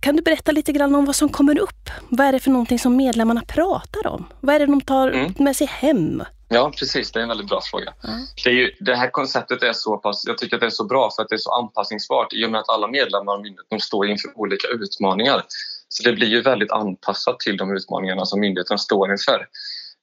kan 0.00 0.16
du 0.16 0.22
berätta 0.22 0.52
lite 0.52 0.72
grann 0.72 0.94
om 0.94 1.04
vad 1.04 1.16
som 1.16 1.28
kommer 1.28 1.58
upp? 1.58 1.90
Vad 2.08 2.26
är 2.26 2.32
det 2.32 2.40
för 2.40 2.50
någonting 2.50 2.78
som 2.78 2.96
medlemmarna 2.96 3.42
pratar 3.48 4.06
om? 4.06 4.26
Vad 4.40 4.54
är 4.54 4.58
det 4.58 4.66
de 4.66 4.80
tar 4.80 5.08
mm. 5.08 5.34
med 5.38 5.56
sig 5.56 5.66
hem? 5.66 6.22
Ja, 6.48 6.72
precis. 6.78 7.12
Det 7.12 7.18
är 7.18 7.22
en 7.22 7.28
väldigt 7.28 7.48
bra 7.48 7.60
fråga. 7.60 7.94
Mm. 8.04 8.20
Det, 8.44 8.50
ju, 8.50 8.74
det, 8.80 8.96
här 8.96 9.10
konceptet 9.10 9.62
är 9.62 9.72
så 9.72 9.96
pass, 9.96 10.24
jag 10.26 10.38
tycker 10.38 10.56
att 10.56 10.60
det 10.60 10.66
är 10.66 10.70
så 10.70 10.84
bra 10.84 11.10
för 11.16 11.22
att 11.22 11.28
det 11.28 11.34
är 11.34 11.38
så 11.38 11.52
anpassningsbart 11.52 12.32
i 12.32 12.46
och 12.46 12.50
med 12.50 12.60
att 12.60 12.68
alla 12.68 12.88
medlemmar 12.88 13.42
de 13.70 13.80
står 13.80 14.08
inför 14.08 14.38
olika 14.38 14.68
utmaningar. 14.68 15.44
Så 15.88 16.02
det 16.02 16.12
blir 16.12 16.28
ju 16.28 16.40
väldigt 16.40 16.72
anpassat 16.72 17.40
till 17.40 17.56
de 17.56 17.76
utmaningarna 17.76 18.24
som 18.24 18.40
myndigheten 18.40 18.78
står 18.78 19.10
inför. 19.10 19.46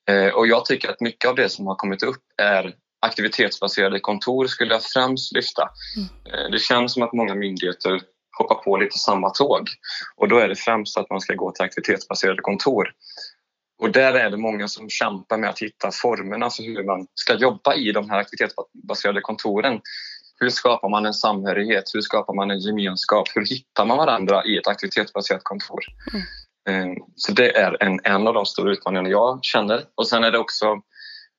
Eh, 0.09 0.33
och 0.33 0.47
jag 0.47 0.65
tycker 0.65 0.89
att 0.89 1.01
mycket 1.01 1.29
av 1.29 1.35
det 1.35 1.49
som 1.49 1.67
har 1.67 1.75
kommit 1.75 2.03
upp 2.03 2.23
är 2.37 2.73
aktivitetsbaserade 3.01 3.99
kontor 3.99 4.47
skulle 4.47 4.73
jag 4.73 4.83
främst 4.83 5.35
lyfta. 5.35 5.69
Mm. 5.95 6.45
Eh, 6.45 6.51
det 6.51 6.59
känns 6.59 6.93
som 6.93 7.03
att 7.03 7.13
många 7.13 7.35
myndigheter 7.35 8.01
hoppar 8.37 8.55
på 8.55 8.77
lite 8.77 8.97
samma 8.97 9.29
tåg 9.29 9.69
och 10.15 10.27
då 10.27 10.37
är 10.37 10.47
det 10.47 10.55
främst 10.55 10.97
att 10.97 11.09
man 11.09 11.21
ska 11.21 11.33
gå 11.33 11.51
till 11.51 11.65
aktivitetsbaserade 11.65 12.41
kontor. 12.41 12.91
Och 13.81 13.91
där 13.91 14.13
är 14.13 14.29
det 14.29 14.37
många 14.37 14.67
som 14.67 14.89
kämpar 14.89 15.37
med 15.37 15.49
att 15.49 15.59
hitta 15.59 15.91
formerna 15.91 16.49
för 16.49 16.63
hur 16.63 16.83
man 16.83 17.07
ska 17.13 17.33
jobba 17.33 17.75
i 17.75 17.91
de 17.91 18.09
här 18.09 18.17
aktivitetsbaserade 18.17 19.21
kontoren. 19.21 19.81
Hur 20.39 20.49
skapar 20.49 20.89
man 20.89 21.05
en 21.05 21.13
samhörighet? 21.13 21.83
Hur 21.93 22.01
skapar 22.01 22.33
man 22.33 22.51
en 22.51 22.59
gemenskap? 22.59 23.27
Hur 23.35 23.45
hittar 23.45 23.85
man 23.85 23.97
varandra 23.97 24.45
i 24.45 24.57
ett 24.57 24.67
aktivitetsbaserat 24.67 25.43
kontor? 25.43 25.79
Mm. 26.13 26.91
Eh, 26.91 26.97
så 27.15 27.31
det 27.31 27.57
är 27.57 27.83
en, 27.83 27.99
en 28.03 28.27
av 28.27 28.33
de 28.33 28.45
stora 28.45 28.71
utmaningarna 28.71 29.09
jag 29.09 29.39
känner. 29.41 29.83
Och 29.95 30.07
sen 30.07 30.23
är 30.23 30.31
det 30.31 30.37
också 30.37 30.81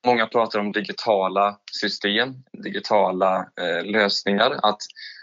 Många 0.07 0.27
pratar 0.27 0.59
om 0.59 0.73
digitala 0.73 1.59
system, 1.73 2.35
digitala 2.65 3.39
eh, 3.39 3.85
lösningar. 3.85 4.51
Att 4.63 4.79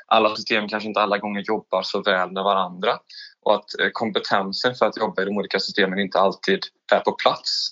alla 0.07 0.35
system 0.35 0.67
kanske 0.67 0.87
inte 0.87 1.01
alla 1.01 1.17
gånger 1.17 1.43
jobbar 1.47 1.83
så 1.83 2.01
väl 2.01 2.31
med 2.31 2.43
varandra 2.43 2.99
och 3.45 3.55
att 3.55 3.79
eh, 3.79 3.89
kompetensen 3.93 4.75
för 4.75 4.85
att 4.85 4.97
jobba 4.97 5.21
i 5.21 5.25
de 5.25 5.37
olika 5.37 5.59
systemen 5.59 5.99
inte 5.99 6.19
alltid 6.19 6.59
är 6.91 6.99
på 6.99 7.11
plats. 7.11 7.71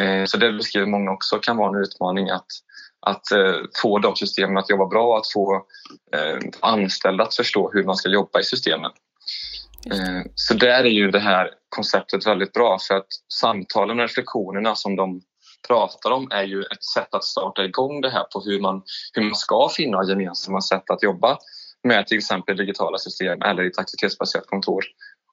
Eh, 0.00 0.24
så 0.24 0.36
det 0.36 0.52
beskriver 0.52 0.86
många 0.86 1.10
också 1.10 1.38
kan 1.38 1.56
vara 1.56 1.76
en 1.76 1.82
utmaning 1.82 2.30
att, 2.30 2.46
att 3.06 3.32
eh, 3.32 3.54
få 3.82 3.98
de 3.98 4.16
systemen 4.16 4.58
att 4.58 4.70
jobba 4.70 4.86
bra, 4.86 5.06
och 5.06 5.18
att 5.18 5.32
få 5.32 5.66
anställda 6.60 7.24
att 7.24 7.36
förstå 7.36 7.70
hur 7.72 7.84
man 7.84 7.96
ska 7.96 8.08
jobba 8.08 8.40
i 8.40 8.44
systemen. 8.44 8.90
Så 10.34 10.54
där 10.54 10.84
är 10.84 10.90
ju 10.90 11.10
det 11.10 11.18
här 11.18 11.50
konceptet 11.68 12.26
väldigt 12.26 12.52
bra 12.52 12.78
för 12.88 12.94
att 12.94 13.06
samtalen 13.40 13.98
och 13.98 14.02
reflektionerna 14.02 14.74
som 14.74 14.96
de 14.96 15.20
pratar 15.68 16.10
om 16.10 16.28
är 16.30 16.42
ju 16.42 16.62
ett 16.62 16.84
sätt 16.84 17.14
att 17.14 17.24
starta 17.24 17.64
igång 17.64 18.00
det 18.00 18.10
här 18.10 18.24
på 18.24 18.40
hur 18.40 18.60
man, 18.60 18.82
hur 19.12 19.22
man 19.22 19.34
ska 19.34 19.68
finna 19.68 20.04
gemensamma 20.04 20.60
sätt 20.60 20.90
att 20.90 21.02
jobba 21.02 21.38
med 21.86 22.06
till 22.06 22.16
exempel 22.16 22.56
digitala 22.56 22.98
system 22.98 23.42
eller 23.42 23.64
i 23.64 23.66
ett 23.66 23.78
aktivitetsbaserat 23.78 24.46
kontor 24.46 24.84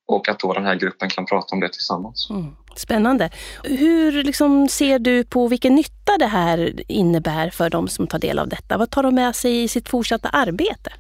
och 0.08 0.30
att 0.30 0.40
då 0.40 0.54
den 0.54 0.66
här 0.66 0.76
gruppen 0.76 1.10
kan 1.10 1.26
prata 1.26 1.56
om 1.56 1.60
det 1.60 1.70
tillsammans. 1.70 2.30
Mm. 2.30 2.56
Spännande. 2.76 3.30
Hur 3.64 4.24
liksom 4.24 4.68
ser 4.68 5.00
du 5.00 5.24
på 5.24 5.48
vilken 5.48 5.76
nytta 5.76 6.18
det 6.20 6.26
här 6.26 6.74
innebär 6.88 7.50
för 7.50 7.70
de 7.70 7.88
som 7.88 8.08
tar 8.08 8.20
del 8.20 8.40
av 8.40 8.50
detta? 8.50 8.78
Vad 8.78 8.92
tar 8.92 9.04
de 9.04 9.16
med 9.16 9.36
sig 9.36 9.64
i 9.64 9.68
sitt 9.68 9.90
fortsatta 9.90 10.30
arbete? 10.30 10.94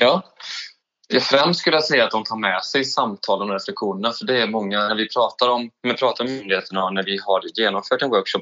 Ja, 0.00 0.22
Främst 1.20 1.60
skulle 1.60 1.76
jag 1.76 1.84
säga 1.84 2.04
att 2.04 2.10
de 2.10 2.24
tar 2.24 2.36
med 2.36 2.64
sig 2.64 2.84
samtalen 2.84 3.48
och 3.48 3.54
reflektionerna 3.54 4.12
för 4.12 4.24
det 4.24 4.42
är 4.42 4.46
många, 4.46 4.88
när 4.88 4.94
vi 4.94 5.08
pratar 5.08 5.48
om, 5.48 5.70
när 5.82 5.92
vi 5.92 5.98
pratar 5.98 6.24
med 6.24 6.32
myndigheterna 6.32 6.84
och 6.84 6.94
när 6.94 7.02
vi 7.02 7.18
har 7.26 7.42
genomfört 7.54 8.02
en 8.02 8.10
workshop 8.10 8.40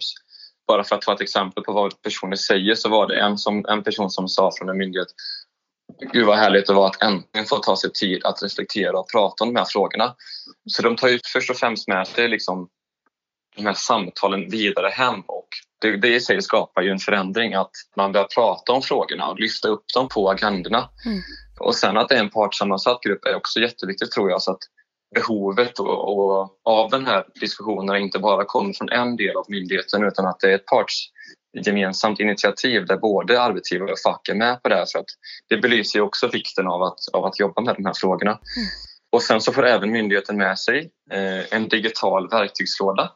bara 0.66 0.84
för 0.84 0.96
att 0.96 1.02
ta 1.02 1.14
ett 1.14 1.20
exempel 1.20 1.64
på 1.64 1.72
vad 1.72 2.02
personer 2.02 2.36
säger 2.36 2.74
så 2.74 2.88
var 2.88 3.06
det 3.06 3.20
en, 3.20 3.38
som, 3.38 3.64
en 3.68 3.82
person 3.82 4.10
som 4.10 4.28
sa 4.28 4.50
från 4.58 4.68
en 4.68 4.78
myndighet 4.78 5.08
Gud 6.00 6.26
vad 6.26 6.38
härligt 6.38 6.66
det 6.66 6.72
var 6.72 6.86
att 6.86 7.02
äntligen 7.02 7.46
få 7.46 7.56
ta 7.56 7.76
sig 7.76 7.92
tid 7.92 8.24
att 8.24 8.42
reflektera 8.42 8.98
och 8.98 9.10
prata 9.10 9.44
om 9.44 9.54
de 9.54 9.58
här 9.58 9.66
frågorna. 9.68 10.14
Så 10.70 10.82
de 10.82 10.96
tar 10.96 11.08
ju 11.08 11.18
först 11.32 11.50
och 11.50 11.56
främst 11.56 11.88
med 11.88 12.08
sig 12.08 12.28
liksom 12.28 12.68
de 13.56 13.66
här 13.66 13.74
samtalen 13.74 14.50
vidare 14.50 14.88
hem 14.88 15.20
och 15.20 15.48
det, 15.80 15.96
det 15.96 16.14
i 16.14 16.20
sig 16.20 16.42
skapar 16.42 16.82
ju 16.82 16.90
en 16.90 16.98
förändring 16.98 17.54
att 17.54 17.70
man 17.96 18.12
börjar 18.12 18.26
prata 18.34 18.72
om 18.72 18.82
frågorna 18.82 19.28
och 19.28 19.40
lyfta 19.40 19.68
upp 19.68 19.84
dem 19.94 20.08
på 20.08 20.30
agendorna. 20.30 20.88
Mm. 21.06 21.20
Och 21.60 21.74
sen 21.74 21.96
att 21.96 22.08
det 22.08 22.14
är 22.14 22.20
en 22.20 22.30
partssammansatt 22.30 23.02
grupp 23.02 23.24
är 23.24 23.34
också 23.34 23.60
jätteviktigt 23.60 24.10
tror 24.10 24.30
jag 24.30 24.42
så 24.42 24.50
att 24.50 24.62
behovet 25.14 25.78
och, 25.78 26.18
och, 26.18 26.58
av 26.64 26.90
den 26.90 27.06
här 27.06 27.24
diskussionen 27.40 27.96
inte 27.96 28.18
bara 28.18 28.44
kommer 28.44 28.72
från 28.72 28.88
en 28.88 29.16
del 29.16 29.36
av 29.36 29.44
myndigheten 29.48 30.04
utan 30.04 30.26
att 30.26 30.40
det 30.40 30.50
är 30.50 30.54
ett 30.54 30.66
partsgemensamt 31.56 32.20
initiativ 32.20 32.86
där 32.86 32.96
både 32.96 33.42
arbetsgivare 33.42 33.92
och 33.92 33.98
fack 33.98 34.28
är 34.28 34.34
med 34.34 34.62
på 34.62 34.68
det 34.68 34.74
här 34.74 34.86
för 34.92 34.98
att 34.98 35.06
det 35.48 35.56
belyser 35.56 36.00
också 36.00 36.28
vikten 36.28 36.66
av 36.66 36.82
att, 36.82 36.98
av 37.12 37.24
att 37.24 37.40
jobba 37.40 37.60
med 37.60 37.74
de 37.74 37.86
här 37.86 37.94
frågorna. 37.96 38.30
Mm. 38.30 38.68
Och 39.12 39.22
sen 39.22 39.40
så 39.40 39.52
får 39.52 39.66
även 39.66 39.90
myndigheten 39.90 40.36
med 40.36 40.58
sig 40.58 40.90
eh, 41.12 41.54
en 41.56 41.68
digital 41.68 42.28
verktygslåda. 42.28 43.12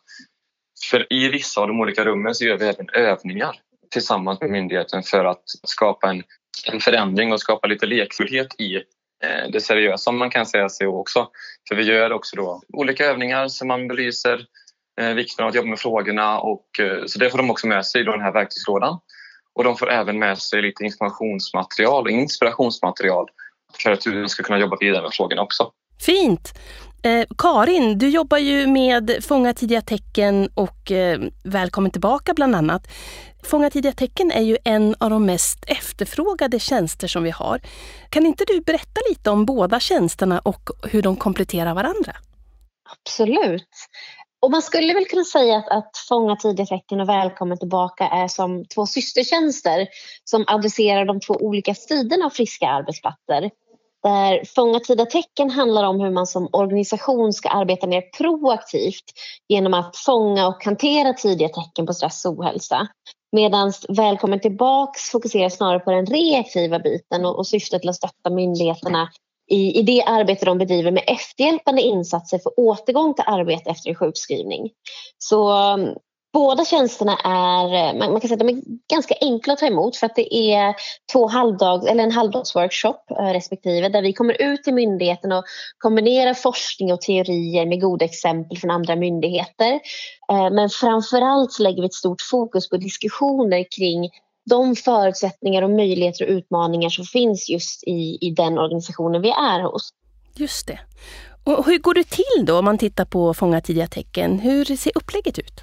För 0.90 1.12
i 1.12 1.28
vissa 1.28 1.60
av 1.60 1.68
de 1.68 1.80
olika 1.80 2.04
rummen 2.04 2.34
så 2.34 2.44
gör 2.44 2.58
vi 2.58 2.68
även 2.68 2.88
övningar 2.92 3.56
tillsammans 3.90 4.40
med 4.40 4.50
myndigheten 4.50 5.02
för 5.02 5.24
att 5.24 5.42
skapa 5.64 6.10
en 6.10 6.22
en 6.64 6.80
förändring 6.80 7.32
och 7.32 7.40
skapa 7.40 7.68
lite 7.68 7.86
lekfullhet 7.86 8.60
i 8.60 8.76
eh, 9.24 9.50
det 9.52 9.60
seriösa 9.60 10.12
man 10.12 10.30
kan 10.30 10.46
säga 10.46 10.68
SEO 10.68 11.00
också. 11.00 11.28
För 11.68 11.74
vi 11.74 11.82
gör 11.82 12.12
också 12.12 12.36
då 12.36 12.62
olika 12.72 13.04
övningar 13.04 13.48
som 13.48 13.68
man 13.68 13.88
belyser 13.88 14.46
eh, 15.00 15.14
vikten 15.14 15.44
av 15.44 15.48
att 15.48 15.54
jobba 15.54 15.68
med 15.68 15.78
frågorna 15.78 16.40
och 16.40 16.80
eh, 16.80 17.04
så 17.06 17.18
det 17.18 17.30
får 17.30 17.38
de 17.38 17.50
också 17.50 17.66
med 17.66 17.86
sig 17.86 18.00
i 18.00 18.04
den 18.04 18.20
här 18.20 18.32
verktygslådan. 18.32 18.98
Och 19.54 19.64
de 19.64 19.76
får 19.76 19.90
även 19.90 20.18
med 20.18 20.38
sig 20.38 20.62
lite 20.62 20.84
informationsmaterial 20.84 22.04
och 22.04 22.10
inspirationsmaterial 22.10 23.26
för 23.82 23.90
att 23.90 24.00
du 24.00 24.28
ska 24.28 24.42
kunna 24.42 24.58
jobba 24.58 24.76
vidare 24.80 25.02
med 25.02 25.12
frågorna 25.12 25.42
också. 25.42 25.72
Fint! 26.00 26.52
Eh, 27.02 27.26
Karin, 27.38 27.98
du 27.98 28.08
jobbar 28.08 28.38
ju 28.38 28.66
med 28.66 29.24
Fånga 29.24 29.54
tidiga 29.54 29.80
tecken 29.80 30.48
och 30.54 30.90
eh, 30.90 31.20
Välkommen 31.44 31.90
tillbaka 31.90 32.34
bland 32.34 32.54
annat. 32.54 32.88
Fånga 33.42 33.70
tidiga 33.70 33.92
tecken 33.92 34.30
är 34.30 34.42
ju 34.42 34.56
en 34.64 34.94
av 34.98 35.10
de 35.10 35.26
mest 35.26 35.64
efterfrågade 35.66 36.58
tjänster 36.58 37.08
som 37.08 37.22
vi 37.22 37.30
har. 37.30 37.60
Kan 38.10 38.26
inte 38.26 38.44
du 38.44 38.60
berätta 38.60 39.00
lite 39.08 39.30
om 39.30 39.44
båda 39.44 39.80
tjänsterna 39.80 40.38
och 40.38 40.70
hur 40.90 41.02
de 41.02 41.16
kompletterar 41.16 41.74
varandra? 41.74 42.16
Absolut. 42.92 43.68
Och 44.42 44.50
man 44.50 44.62
skulle 44.62 44.94
väl 44.94 45.04
kunna 45.04 45.24
säga 45.24 45.56
att, 45.56 45.68
att 45.68 45.96
Fånga 46.08 46.36
tidiga 46.36 46.66
tecken 46.66 47.00
och 47.00 47.08
Välkommen 47.08 47.58
tillbaka 47.58 48.04
är 48.04 48.28
som 48.28 48.64
två 48.64 48.86
systertjänster 48.86 49.88
som 50.24 50.44
adresserar 50.46 51.04
de 51.04 51.20
två 51.20 51.34
olika 51.34 51.74
sidorna 51.74 52.24
av 52.26 52.30
friska 52.30 52.68
arbetsplatser. 52.68 53.50
Där 54.02 54.44
Fånga 54.54 54.80
tidiga 54.80 55.06
tecken 55.06 55.50
handlar 55.50 55.84
om 55.84 56.00
hur 56.00 56.10
man 56.10 56.26
som 56.26 56.48
organisation 56.52 57.32
ska 57.32 57.48
arbeta 57.48 57.86
mer 57.86 58.02
proaktivt 58.18 59.04
genom 59.48 59.74
att 59.74 59.96
fånga 59.96 60.48
och 60.48 60.64
hantera 60.64 61.12
tidiga 61.12 61.48
tecken 61.48 61.86
på 61.86 61.94
stress 61.94 62.24
och 62.24 62.32
ohälsa. 62.32 62.88
Medan 63.32 63.72
Välkommen 63.88 64.40
tillbaks 64.40 65.10
fokuserar 65.10 65.48
snarare 65.48 65.80
på 65.80 65.90
den 65.90 66.06
reaktiva 66.06 66.78
biten 66.78 67.24
och, 67.26 67.38
och 67.38 67.46
syftet 67.46 67.80
till 67.80 67.90
att 67.90 67.96
stötta 67.96 68.30
myndigheterna 68.30 69.08
i, 69.50 69.78
i 69.78 69.82
det 69.82 70.02
arbete 70.06 70.44
de 70.44 70.58
bedriver 70.58 70.90
med 70.90 71.04
efterhjälpande 71.06 71.82
insatser 71.82 72.38
för 72.38 72.52
återgång 72.56 73.14
till 73.14 73.24
arbete 73.26 73.70
efter 73.70 73.88
en 73.90 73.94
sjukskrivning. 73.94 74.70
Så 75.18 75.52
um, 75.72 75.94
Båda 76.32 76.64
tjänsterna 76.64 77.16
är, 77.24 77.74
eh, 77.74 77.98
man 77.98 78.20
kan 78.20 78.28
säga, 78.28 78.34
att 78.34 78.38
de 78.38 78.48
är 78.48 78.62
ganska 78.92 79.14
enkla 79.20 79.52
att 79.52 79.58
ta 79.58 79.66
emot 79.66 79.96
för 79.96 80.06
att 80.06 80.16
det 80.16 80.34
är 80.34 80.74
två 81.12 81.26
halvdags, 81.26 81.86
eller 81.86 82.04
en 82.04 82.12
halvdagsworkshop 82.12 83.10
eh, 83.10 83.32
respektive 83.32 83.88
där 83.88 84.02
vi 84.02 84.12
kommer 84.12 84.42
ut 84.42 84.62
till 84.62 84.74
myndigheten 84.74 85.32
och 85.32 85.44
kombinerar 85.78 86.34
forskning 86.34 86.92
och 86.92 87.00
teorier 87.00 87.66
med 87.66 87.80
goda 87.80 88.04
exempel 88.04 88.58
från 88.58 88.70
andra 88.70 88.96
myndigheter. 88.96 89.80
Eh, 90.32 90.50
men 90.50 90.68
framförallt 90.68 91.52
så 91.52 91.62
lägger 91.62 91.82
vi 91.82 91.86
ett 91.86 91.94
stort 91.94 92.22
fokus 92.30 92.68
på 92.68 92.76
diskussioner 92.76 93.66
kring 93.76 94.10
de 94.50 94.76
förutsättningar 94.76 95.62
och 95.62 95.70
möjligheter 95.70 96.24
och 96.26 96.30
utmaningar 96.30 96.88
som 96.88 97.04
finns 97.04 97.48
just 97.48 97.84
i, 97.84 98.18
i 98.20 98.34
den 98.36 98.58
organisationen 98.58 99.22
vi 99.22 99.30
är 99.30 99.62
hos. 99.62 99.90
Just 100.34 100.66
det. 100.66 100.80
Och 101.44 101.66
hur 101.66 101.78
går 101.78 101.94
det 101.94 102.04
till 102.10 102.46
då 102.46 102.58
om 102.58 102.64
man 102.64 102.78
tittar 102.78 103.04
på 103.04 103.34
Fånga 103.34 103.60
tidiga 103.60 103.86
tecken? 103.86 104.38
Hur 104.38 104.64
ser 104.64 104.92
upplägget 104.94 105.38
ut? 105.38 105.62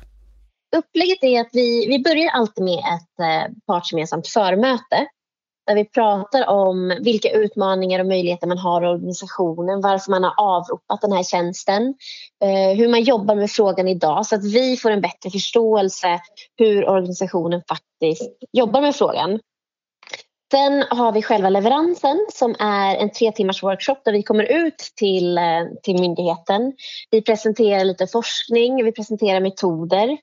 Upplägget 0.75 1.24
är 1.24 1.41
att 1.41 1.50
vi, 1.53 1.88
vi 1.88 2.00
börjar 2.03 2.31
alltid 2.31 2.63
med 2.63 2.79
ett 2.79 3.19
eh, 3.19 3.53
partsgemensamt 3.67 4.27
förmöte 4.27 5.07
där 5.67 5.75
vi 5.75 5.86
pratar 5.86 6.50
om 6.50 6.97
vilka 7.01 7.29
utmaningar 7.29 8.00
och 8.00 8.05
möjligheter 8.05 8.47
man 8.47 8.57
har 8.57 8.83
i 8.83 8.88
organisationen, 8.88 9.81
varför 9.81 10.12
man 10.12 10.24
har 10.24 10.33
avropat 10.38 11.01
den 11.01 11.12
här 11.12 11.24
tjänsten, 11.24 11.93
eh, 12.43 12.77
hur 12.77 12.88
man 12.88 13.03
jobbar 13.03 13.36
med 13.36 13.51
frågan 13.51 13.88
idag 13.88 14.25
så 14.25 14.36
att 14.36 14.45
vi 14.45 14.77
får 14.77 14.91
en 14.91 15.01
bättre 15.01 15.29
förståelse 15.29 16.19
hur 16.57 16.89
organisationen 16.89 17.62
faktiskt 17.69 18.31
jobbar 18.51 18.81
med 18.81 18.95
frågan. 18.95 19.39
Sen 20.51 20.83
har 20.89 21.11
vi 21.11 21.21
själva 21.21 21.49
leveransen 21.49 22.25
som 22.33 22.55
är 22.59 22.95
en 22.95 23.11
tre 23.11 23.31
timmars 23.31 23.63
workshop 23.63 23.95
där 24.05 24.11
vi 24.11 24.23
kommer 24.23 24.43
ut 24.43 24.91
till, 24.95 25.37
eh, 25.37 25.43
till 25.83 25.99
myndigheten. 25.99 26.73
Vi 27.11 27.21
presenterar 27.21 27.85
lite 27.85 28.07
forskning, 28.07 28.83
vi 28.83 28.91
presenterar 28.91 29.39
metoder. 29.39 30.17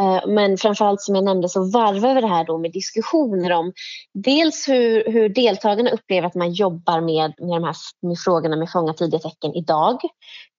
Eh, 0.00 0.26
men 0.26 0.56
framförallt 0.56 1.00
som 1.00 1.14
jag 1.14 1.24
nämnde 1.24 1.48
så 1.48 1.70
varvar 1.70 2.14
vi 2.14 2.20
det 2.20 2.26
här 2.26 2.44
då 2.44 2.58
med 2.58 2.72
diskussioner 2.72 3.52
om 3.52 3.72
dels 4.14 4.68
hur, 4.68 5.12
hur 5.12 5.28
deltagarna 5.28 5.90
upplever 5.90 6.26
att 6.26 6.34
man 6.34 6.52
jobbar 6.52 7.00
med, 7.00 7.34
med 7.38 7.60
de 7.60 7.64
här 7.64 7.76
med 8.06 8.18
frågorna 8.18 8.56
med 8.56 8.70
fånga 8.70 8.92
tidiga 8.92 9.20
tecken 9.20 9.54
idag. 9.54 10.00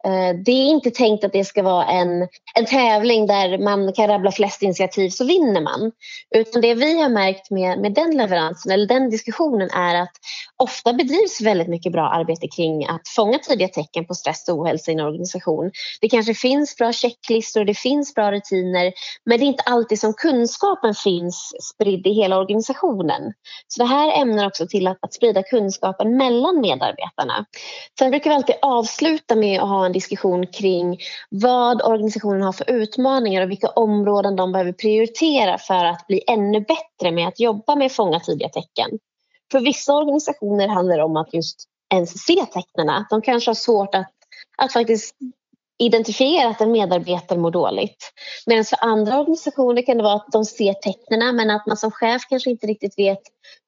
Eh, 0.04 0.36
det 0.46 0.52
är 0.52 0.66
inte 0.66 0.92
tänkt 0.92 1.24
att 1.24 1.34
det 1.34 1.46
ska 1.46 1.64
vara 1.64 1.86
en, 1.86 2.28
en 2.56 2.66
tävling 2.66 3.28
där 3.28 3.58
man 3.58 3.94
kan 3.94 4.08
rabbla 4.08 4.32
flest 4.32 4.62
initiativ 4.62 5.10
så 5.10 5.26
vinner 5.26 5.62
man. 5.62 5.92
Utan 6.36 6.62
det 6.62 6.74
vi 6.74 7.02
har 7.02 7.10
märkt 7.10 7.52
med, 7.52 7.80
med 7.80 7.94
den 7.94 8.18
leveransen 8.18 8.72
eller 8.72 8.88
den 8.88 9.10
diskussionen 9.10 9.70
är 9.70 9.96
att 9.96 10.12
ofta 10.62 10.94
bedrivs 10.94 11.42
väldigt 11.42 11.68
mycket 11.68 11.92
bra 11.92 12.10
arbete 12.10 12.48
kring 12.48 12.86
att 12.86 13.08
fånga 13.16 13.40
tidiga 13.40 13.68
tecken 13.68 14.06
på 14.06 14.14
stress 14.14 14.50
och 14.50 14.60
ohälsa 14.60 14.92
i 14.92 14.94
en 14.94 15.00
organisation. 15.00 15.72
Det 16.02 16.10
kanske 16.10 16.34
finns 16.34 16.78
bra 16.78 16.94
checklistor 16.94 17.60
och 17.60 17.66
det 17.66 17.78
finns 17.78 18.14
bra 18.14 18.32
rutiner 18.32 18.94
men 19.26 19.40
det 19.40 19.46
är 19.46 19.48
inte 19.48 19.64
alltid 19.64 20.00
som 20.00 20.14
kunskapen 20.14 20.96
finns 20.96 21.54
spridd 21.74 22.08
i 22.08 22.14
hela 22.14 22.38
organisationen. 22.38 23.34
Så 23.68 23.84
det 23.84 23.90
här 23.90 24.22
ämnar 24.22 24.48
också 24.48 24.68
till 24.68 24.88
att, 24.88 24.98
att 25.02 25.14
sprida 25.14 25.44
kunskapen 25.44 26.18
mellan 26.18 26.62
medarbetarna. 26.62 27.46
Sen 28.00 28.12
brukar 28.12 28.30
vi 28.30 28.36
alltid 28.36 28.56
avsluta 28.62 29.36
med 29.36 29.62
att 29.62 29.70
ha 29.70 29.86
en 29.86 29.92
diskussion 29.92 30.48
kring 30.48 30.98
vad 31.30 31.82
organisationen 31.82 32.42
har 32.42 32.52
för 32.52 32.70
utmaningar 32.70 33.42
och 33.42 33.50
vilka 33.50 33.68
områden 33.68 34.36
de 34.36 34.52
behöver 34.52 34.74
prioritera 34.74 35.58
för 35.58 35.86
att 35.86 36.08
bli 36.08 36.22
ännu 36.28 36.60
bättre 36.60 37.12
med 37.12 37.28
att 37.28 37.40
jobba 37.40 37.76
med 37.76 37.92
fånga 37.92 38.20
tidiga 38.20 38.50
tecken. 38.50 39.00
För 39.52 39.60
vissa 39.60 39.94
organisationer 39.94 40.68
handlar 40.68 40.98
det 40.98 41.04
om 41.04 41.18
att 41.18 41.34
just 41.34 41.64
ens 41.94 42.26
se 42.26 42.46
tecknen. 42.46 43.06
De 43.10 43.22
kanske 43.22 43.50
har 43.50 43.56
svårt 43.56 43.96
att, 43.96 44.12
att 44.58 44.74
faktiskt 44.74 45.16
identifiera 45.80 46.50
att 46.50 46.62
en 46.62 46.72
medarbetare 46.72 47.40
mår 47.40 47.52
dåligt. 47.52 48.12
Medan 48.46 48.66
för 48.66 48.78
andra 48.82 49.20
organisationer 49.20 49.82
kan 49.82 49.98
det 49.98 50.04
vara 50.04 50.16
att 50.16 50.32
de 50.32 50.46
ser 50.46 50.74
tecknen 50.74 51.36
men 51.36 51.50
att 51.50 51.66
man 51.66 51.78
som 51.78 51.92
chef 51.92 52.22
kanske 52.30 52.50
inte 52.50 52.68
riktigt 52.68 53.00
vet 53.00 53.22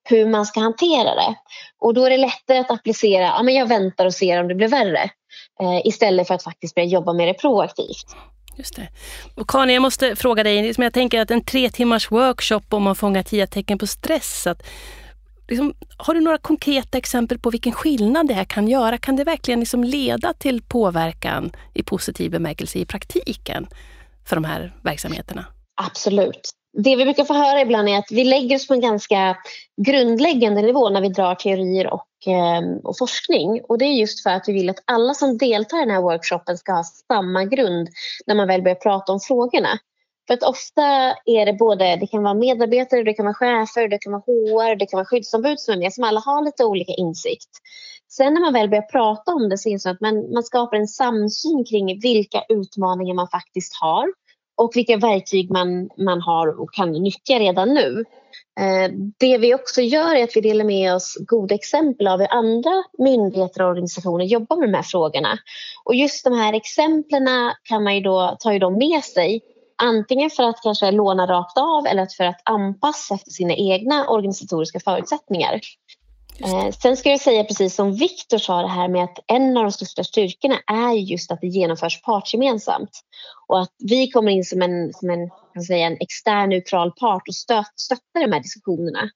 hur 0.09 0.25
man 0.25 0.45
ska 0.45 0.59
hantera 0.59 1.15
det. 1.15 1.35
Och 1.79 1.93
då 1.93 2.05
är 2.05 2.09
det 2.09 2.17
lättare 2.17 2.57
att 2.57 2.71
applicera, 2.71 3.23
ja 3.23 3.43
men 3.43 3.53
jag 3.53 3.67
väntar 3.67 4.05
och 4.05 4.13
ser 4.13 4.41
om 4.41 4.47
det 4.47 4.55
blir 4.55 4.67
värre. 4.67 5.03
Eh, 5.61 5.87
istället 5.87 6.27
för 6.27 6.35
att 6.35 6.43
faktiskt 6.43 6.75
börja 6.75 6.87
jobba 6.87 7.13
med 7.13 7.27
det 7.27 7.33
proaktivt. 7.33 8.15
Just 8.57 8.75
det. 8.75 8.87
Och 9.35 9.49
Karin, 9.49 9.73
jag 9.73 9.81
måste 9.81 10.15
fråga 10.15 10.43
dig, 10.43 10.73
jag 10.77 10.93
tänker 10.93 11.21
att 11.21 11.31
en 11.31 11.45
tre 11.45 11.69
timmars 11.69 12.11
workshop 12.11 12.61
om 12.69 12.87
att 12.87 12.97
fånga 12.97 13.23
tio 13.23 13.47
tecken 13.47 13.77
på 13.77 13.87
stress, 13.87 14.47
att, 14.47 14.63
liksom, 15.47 15.73
har 15.97 16.13
du 16.13 16.21
några 16.21 16.37
konkreta 16.37 16.97
exempel 16.97 17.39
på 17.39 17.49
vilken 17.49 17.71
skillnad 17.71 18.27
det 18.27 18.33
här 18.33 18.45
kan 18.45 18.67
göra? 18.67 18.97
Kan 18.97 19.15
det 19.15 19.23
verkligen 19.23 19.59
liksom 19.59 19.83
leda 19.83 20.33
till 20.33 20.61
påverkan 20.61 21.51
i 21.73 21.83
positiv 21.83 22.31
bemärkelse 22.31 22.79
i 22.79 22.85
praktiken 22.85 23.67
för 24.25 24.35
de 24.35 24.43
här 24.43 24.73
verksamheterna? 24.83 25.45
Absolut 25.75 26.53
det 26.77 26.95
vi 26.95 27.03
brukar 27.03 27.23
få 27.23 27.33
höra 27.33 27.61
ibland 27.61 27.89
är 27.89 27.97
att 27.97 28.11
vi 28.11 28.23
lägger 28.23 28.55
oss 28.55 28.67
på 28.67 28.73
en 28.73 28.81
ganska 28.81 29.37
grundläggande 29.85 30.61
nivå 30.61 30.89
när 30.89 31.01
vi 31.01 31.09
drar 31.09 31.35
teorier 31.35 31.93
och, 31.93 32.07
ehm, 32.27 32.77
och, 32.77 32.97
forskning. 32.97 33.61
Och 33.67 33.77
det 33.77 33.85
är 33.85 33.93
just 33.93 34.23
för 34.23 34.29
att 34.29 34.43
vi 34.47 34.53
vill 34.53 34.69
att 34.69 34.83
alla 34.85 35.13
som 35.13 35.37
deltar 35.37 35.77
i 35.77 35.79
den 35.79 35.89
här 35.89 36.01
workshopen 36.01 36.57
ska 36.57 36.71
ha 36.71 36.83
samma 36.83 37.45
grund 37.45 37.89
när 38.27 38.35
man 38.35 38.47
väl 38.47 38.61
börjar 38.61 38.75
prata 38.75 39.11
om 39.11 39.19
frågorna. 39.19 39.79
För 40.27 40.33
att 40.33 40.43
ofta 40.43 40.81
är 41.25 41.45
det 41.45 41.53
både, 41.53 41.95
det 41.95 42.07
kan 42.07 42.23
vara 42.23 42.33
medarbetare, 42.33 43.03
det 43.03 43.13
kan 43.13 43.25
vara 43.25 43.33
chefer, 43.33 43.87
det 43.87 43.97
kan 43.97 44.11
vara 44.11 44.21
HR, 44.21 44.75
det 44.75 44.85
kan 44.85 44.97
vara 44.97 45.05
skyddsombud 45.05 45.59
som 45.59 45.73
är 45.73 45.77
med, 45.77 45.93
som 45.93 46.03
alla 46.03 46.19
har 46.19 46.45
lite 46.45 46.65
olika 46.65 46.93
insikt. 46.93 47.49
Sen 48.11 48.33
när 48.33 48.41
man 48.41 48.53
väl 48.53 48.69
börjar 48.69 48.91
prata 48.91 49.31
om 49.31 49.49
det 49.49 49.57
så 49.57 49.69
inser 49.69 49.89
man 49.89 49.95
att 49.95 50.01
man, 50.01 50.33
man 50.33 50.43
skapar 50.43 50.77
en 50.77 50.87
samsyn 50.87 51.65
kring 51.69 51.99
vilka 51.99 52.43
utmaningar 52.49 53.13
man 53.13 53.27
faktiskt 53.27 53.73
har 53.81 54.07
och 54.57 54.71
vilka 54.75 54.97
verktyg 54.97 55.51
man, 55.51 55.89
man 55.97 56.21
har 56.21 56.61
och 56.61 56.73
kan 56.73 56.91
nyttja 56.91 57.39
redan 57.39 57.73
nu. 57.73 58.05
Eh, 58.59 58.91
det 59.19 59.37
vi 59.37 59.55
också 59.55 59.81
gör 59.81 60.15
är 60.15 60.23
att 60.23 60.35
vi 60.35 60.41
delar 60.41 60.65
med 60.65 60.95
oss 60.95 61.17
goda 61.19 61.55
exempel 61.55 62.07
av 62.07 62.19
hur 62.19 62.33
andra 62.33 62.83
myndigheter 62.97 63.63
och 63.63 63.69
organisationer 63.69 64.25
jobbar 64.25 64.57
med 64.57 64.69
de 64.69 64.73
här 64.73 64.83
frågorna. 64.83 65.37
Och 65.85 65.95
just 65.95 66.23
de 66.23 66.33
här 66.33 66.53
exemplen 66.53 67.27
kan 67.63 67.83
man 67.83 67.95
ju 67.95 68.01
då, 68.01 68.37
tar 68.39 68.51
ju 68.51 68.59
de 68.59 68.77
med 68.77 69.03
sig 69.03 69.41
antingen 69.77 70.29
för 70.29 70.43
att 70.43 70.61
kanske 70.63 70.91
låna 70.91 71.27
rakt 71.27 71.57
av 71.57 71.85
eller 71.87 72.07
för 72.17 72.23
att 72.23 72.41
anpassa 72.43 73.15
efter 73.15 73.31
sina 73.31 73.53
egna 73.53 74.07
organisatoriska 74.07 74.79
förutsättningar. 74.79 75.59
Eh, 76.39 76.71
sen 76.71 76.97
ska 76.97 77.09
jag 77.09 77.21
säga 77.21 77.43
precis 77.43 77.75
som 77.75 77.93
Viktor 77.93 78.37
sa 78.37 78.61
det 78.61 78.67
här 78.67 78.87
med 78.87 79.03
att 79.03 79.19
en 79.27 79.57
av 79.57 79.63
de 79.63 79.71
största 79.71 80.03
styrkorna 80.03 80.55
är 80.67 80.93
just 80.93 81.31
att 81.31 81.41
det 81.41 81.47
genomförs 81.47 82.01
partsgemensamt. 82.01 82.89
Och 83.47 83.61
att 83.61 83.75
vi 83.79 84.11
kommer 84.11 84.31
in 84.31 84.43
som 84.43 84.61
en, 84.61 84.93
som 84.93 85.09
en, 85.09 85.29
kan 85.53 85.63
säga, 85.63 85.87
en 85.87 85.97
extern 85.99 86.49
neutral 86.49 86.91
part 86.91 87.27
och 87.27 87.35
stöt, 87.35 87.79
stöttar 87.79 88.27
de 88.27 88.31
här 88.31 88.39
diskussionerna. 88.39 89.09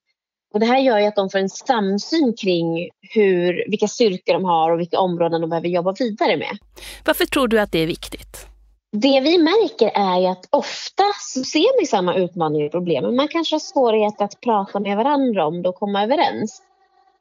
Och 0.53 0.59
det 0.59 0.65
här 0.65 0.79
gör 0.79 0.99
ju 0.99 1.05
att 1.05 1.15
de 1.15 1.29
får 1.29 1.39
en 1.39 1.49
samsyn 1.49 2.33
kring 2.41 2.89
hur, 3.13 3.69
vilka 3.69 3.87
styrkor 3.87 4.33
de 4.33 4.45
har 4.45 4.71
och 4.71 4.79
vilka 4.79 4.99
områden 4.99 5.41
de 5.41 5.49
behöver 5.49 5.67
jobba 5.67 5.93
vidare 5.99 6.37
med. 6.37 6.57
Varför 7.05 7.25
tror 7.25 7.47
du 7.47 7.59
att 7.59 7.71
det 7.71 7.79
är 7.79 7.87
viktigt? 7.87 8.47
Det 8.91 9.21
vi 9.21 9.37
märker 9.37 9.91
är 9.95 10.19
ju 10.19 10.27
att 10.27 10.47
ofta 10.51 11.03
så 11.19 11.43
ser 11.43 11.79
vi 11.79 11.85
samma 11.85 12.15
utmaningar 12.15 12.65
och 12.65 12.71
problem 12.71 13.03
men 13.03 13.15
man 13.15 13.27
kanske 13.27 13.55
har 13.55 13.59
svårigheter 13.59 14.25
att 14.25 14.41
prata 14.41 14.79
med 14.79 14.97
varandra 14.97 15.45
om 15.45 15.61
det 15.61 15.69
och 15.69 15.75
komma 15.75 16.03
överens. 16.03 16.61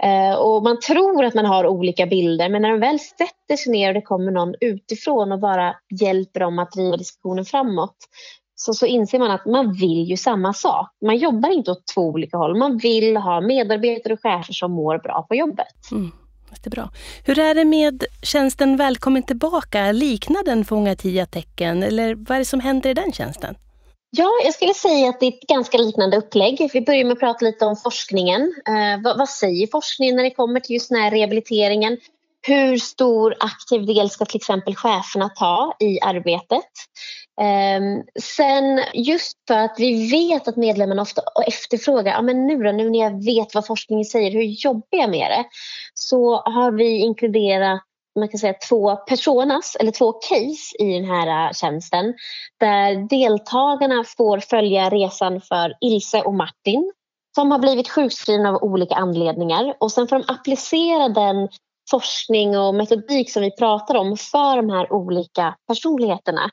Eh, 0.02 0.34
och 0.38 0.62
man 0.62 0.80
tror 0.80 1.24
att 1.24 1.34
man 1.34 1.46
har 1.46 1.66
olika 1.66 2.06
bilder 2.06 2.48
men 2.48 2.62
när 2.62 2.70
de 2.70 2.80
väl 2.80 3.00
sätter 3.00 3.56
sig 3.56 3.72
ner 3.72 3.88
och 3.88 3.94
det 3.94 4.02
kommer 4.02 4.32
någon 4.32 4.54
utifrån 4.60 5.32
och 5.32 5.40
bara 5.40 5.74
hjälper 6.00 6.40
dem 6.40 6.58
att 6.58 6.72
driva 6.72 6.96
diskussionen 6.96 7.44
framåt 7.44 7.96
så, 8.54 8.74
så 8.74 8.86
inser 8.86 9.18
man 9.18 9.30
att 9.30 9.46
man 9.46 9.72
vill 9.72 10.04
ju 10.04 10.16
samma 10.16 10.52
sak. 10.52 10.88
Man 11.04 11.16
jobbar 11.16 11.50
inte 11.50 11.70
åt 11.70 11.86
två 11.94 12.00
olika 12.00 12.36
håll. 12.36 12.58
Man 12.58 12.78
vill 12.78 13.16
ha 13.16 13.40
medarbetare 13.40 14.12
och 14.12 14.20
chefer 14.22 14.52
som 14.52 14.72
mår 14.72 14.98
bra 14.98 15.26
på 15.28 15.34
jobbet. 15.34 15.90
Mm. 15.92 16.10
Jättebra. 16.56 16.90
Hur 17.24 17.38
är 17.38 17.54
det 17.54 17.64
med 17.64 18.04
tjänsten 18.22 18.76
Välkommen 18.76 19.22
tillbaka? 19.22 19.92
Liknar 19.92 20.44
den 20.44 20.64
Fånga 20.64 20.96
tio 20.96 21.26
tecken 21.26 21.82
eller 21.82 22.14
vad 22.14 22.30
är 22.30 22.38
det 22.38 22.44
som 22.44 22.60
händer 22.60 22.90
i 22.90 22.94
den 22.94 23.12
tjänsten? 23.12 23.54
Ja, 24.10 24.30
jag 24.44 24.54
skulle 24.54 24.74
säga 24.74 25.08
att 25.08 25.20
det 25.20 25.26
är 25.26 25.32
ett 25.32 25.48
ganska 25.48 25.78
liknande 25.78 26.16
upplägg. 26.16 26.70
Vi 26.72 26.80
börjar 26.80 27.04
med 27.04 27.12
att 27.12 27.20
prata 27.20 27.44
lite 27.44 27.64
om 27.64 27.76
forskningen. 27.76 28.54
Eh, 28.68 29.02
vad, 29.04 29.18
vad, 29.18 29.28
säger 29.28 29.66
forskningen 29.66 30.16
när 30.16 30.22
det 30.22 30.30
kommer 30.30 30.60
till 30.60 30.74
just 30.74 30.88
den 30.88 31.00
här 31.00 31.10
rehabiliteringen? 31.10 31.98
Hur 32.46 32.76
stor 32.76 33.34
aktiv 33.40 33.86
del 33.86 34.10
ska 34.10 34.24
till 34.24 34.36
exempel 34.36 34.74
cheferna 34.74 35.28
ta 35.28 35.76
i 35.80 36.00
arbetet? 36.00 36.70
Ehm, 37.40 38.02
sen 38.20 38.80
just 38.94 39.36
för 39.48 39.58
att 39.58 39.74
vi 39.78 40.10
vet 40.10 40.48
att 40.48 40.56
medlemmarna 40.56 41.02
ofta 41.02 41.22
efterfrågar, 41.46 42.12
ja 42.12 42.22
men 42.22 42.46
nu 42.46 42.62
då, 42.62 42.72
nu 42.72 42.90
när 42.90 42.98
jag 42.98 43.24
vet 43.24 43.54
vad 43.54 43.66
forskningen 43.66 44.04
säger, 44.04 44.30
hur 44.30 44.42
jobbar 44.42 44.98
jag 44.98 45.10
med 45.10 45.30
det? 45.30 45.44
Så 45.94 46.36
har 46.36 46.72
vi 46.72 46.98
inkluderat 46.98 47.82
man 48.18 48.28
kan 48.28 48.38
säga 48.38 48.54
två 48.68 48.96
personas 48.96 49.76
eller 49.80 49.92
två 49.92 50.12
case 50.12 50.76
i 50.78 50.92
den 50.92 51.04
här 51.04 51.46
äh, 51.46 51.52
tjänsten 51.52 52.14
där 52.60 53.08
deltagarna 53.08 54.04
får 54.16 54.38
följa 54.38 54.90
resan 54.90 55.40
för 55.40 55.74
Ilse 55.80 56.22
och 56.22 56.34
Martin 56.34 56.92
som 57.34 57.50
har 57.50 57.58
blivit 57.58 57.88
sjukskrivna 57.88 58.48
av 58.48 58.62
olika 58.62 58.94
anledningar 58.94 59.76
och 59.80 59.92
sen 59.92 60.08
får 60.08 60.16
de 60.16 60.24
applicera 60.28 61.08
den 61.08 61.48
forskning 61.90 62.58
och 62.58 62.74
metodik 62.74 63.30
som 63.30 63.42
vi 63.42 63.50
pratar 63.50 63.94
om 63.94 64.16
för 64.16 64.56
de 64.56 64.70
här 64.70 64.92
olika 64.92 65.54
personligheterna 65.68 66.50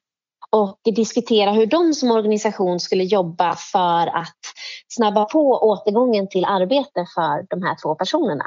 och 0.54 0.80
diskutera 0.84 1.52
hur 1.52 1.66
de 1.66 1.94
som 1.94 2.12
organisation 2.12 2.80
skulle 2.80 3.04
jobba 3.04 3.56
för 3.56 4.08
att 4.08 4.39
snabba 4.88 5.26
på 5.26 5.39
återgången 5.39 6.28
till 6.30 6.46
arbete 6.46 7.06
för 7.16 7.46
de 7.50 7.63
här 7.63 7.76
två 7.84 7.96
personerna. 7.96 8.46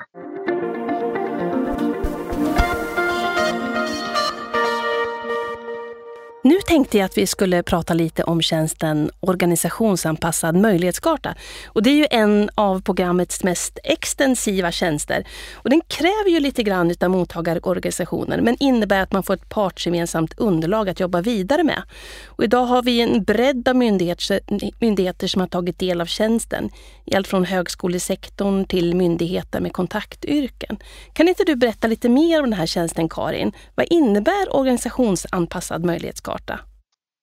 Nu 6.46 6.58
tänkte 6.66 6.98
jag 6.98 7.04
att 7.04 7.18
vi 7.18 7.26
skulle 7.26 7.62
prata 7.62 7.94
lite 7.94 8.24
om 8.24 8.42
tjänsten 8.42 9.10
organisationsanpassad 9.20 10.56
möjlighetskarta. 10.56 11.34
Och 11.66 11.82
det 11.82 11.90
är 11.90 11.94
ju 11.94 12.06
en 12.10 12.50
av 12.54 12.80
programmets 12.82 13.44
mest 13.44 13.78
extensiva 13.84 14.72
tjänster. 14.72 15.26
Och 15.54 15.70
den 15.70 15.80
kräver 15.88 16.30
ju 16.30 16.40
lite 16.40 16.62
grann 16.62 16.94
av 17.00 17.10
mottagarorganisationen 17.10 18.44
men 18.44 18.56
innebär 18.60 19.00
att 19.00 19.12
man 19.12 19.22
får 19.22 19.34
ett 19.34 19.48
partsgemensamt 19.48 20.38
underlag 20.38 20.88
att 20.88 21.00
jobba 21.00 21.20
vidare 21.20 21.64
med. 21.64 21.82
Och 22.26 22.44
idag 22.44 22.66
har 22.66 22.82
vi 22.82 23.00
en 23.00 23.24
bredd 23.24 23.68
av 23.68 23.76
myndigheter, 23.76 24.40
myndigheter 24.80 25.26
som 25.26 25.40
har 25.40 25.48
tagit 25.48 25.78
del 25.78 26.00
av 26.00 26.06
tjänsten. 26.06 26.70
I 27.04 27.14
allt 27.14 27.28
från 27.28 27.44
högskolesektorn 27.44 28.64
till 28.64 28.94
myndigheter 28.94 29.60
med 29.60 29.72
kontaktyrken. 29.72 30.78
Kan 31.12 31.28
inte 31.28 31.44
du 31.44 31.56
berätta 31.56 31.88
lite 31.88 32.08
mer 32.08 32.38
om 32.42 32.50
den 32.50 32.58
här 32.58 32.66
tjänsten 32.66 33.08
Karin? 33.08 33.52
Vad 33.74 33.86
innebär 33.90 34.56
organisationsanpassad 34.56 35.84
möjlighetskarta? 35.84 36.35
Möjlighetskarta? 36.36 36.58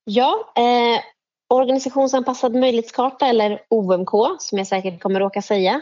Ja, 0.05 0.53
eh, 0.55 1.01
organisationsanpassad 1.49 2.55
möjlighetskarta 2.55 3.27
eller 3.27 3.59
OMK 3.69 4.11
som 4.39 4.57
jag 4.57 4.67
säkert 4.67 5.01
kommer 5.01 5.19
råka 5.19 5.41
säga. 5.41 5.81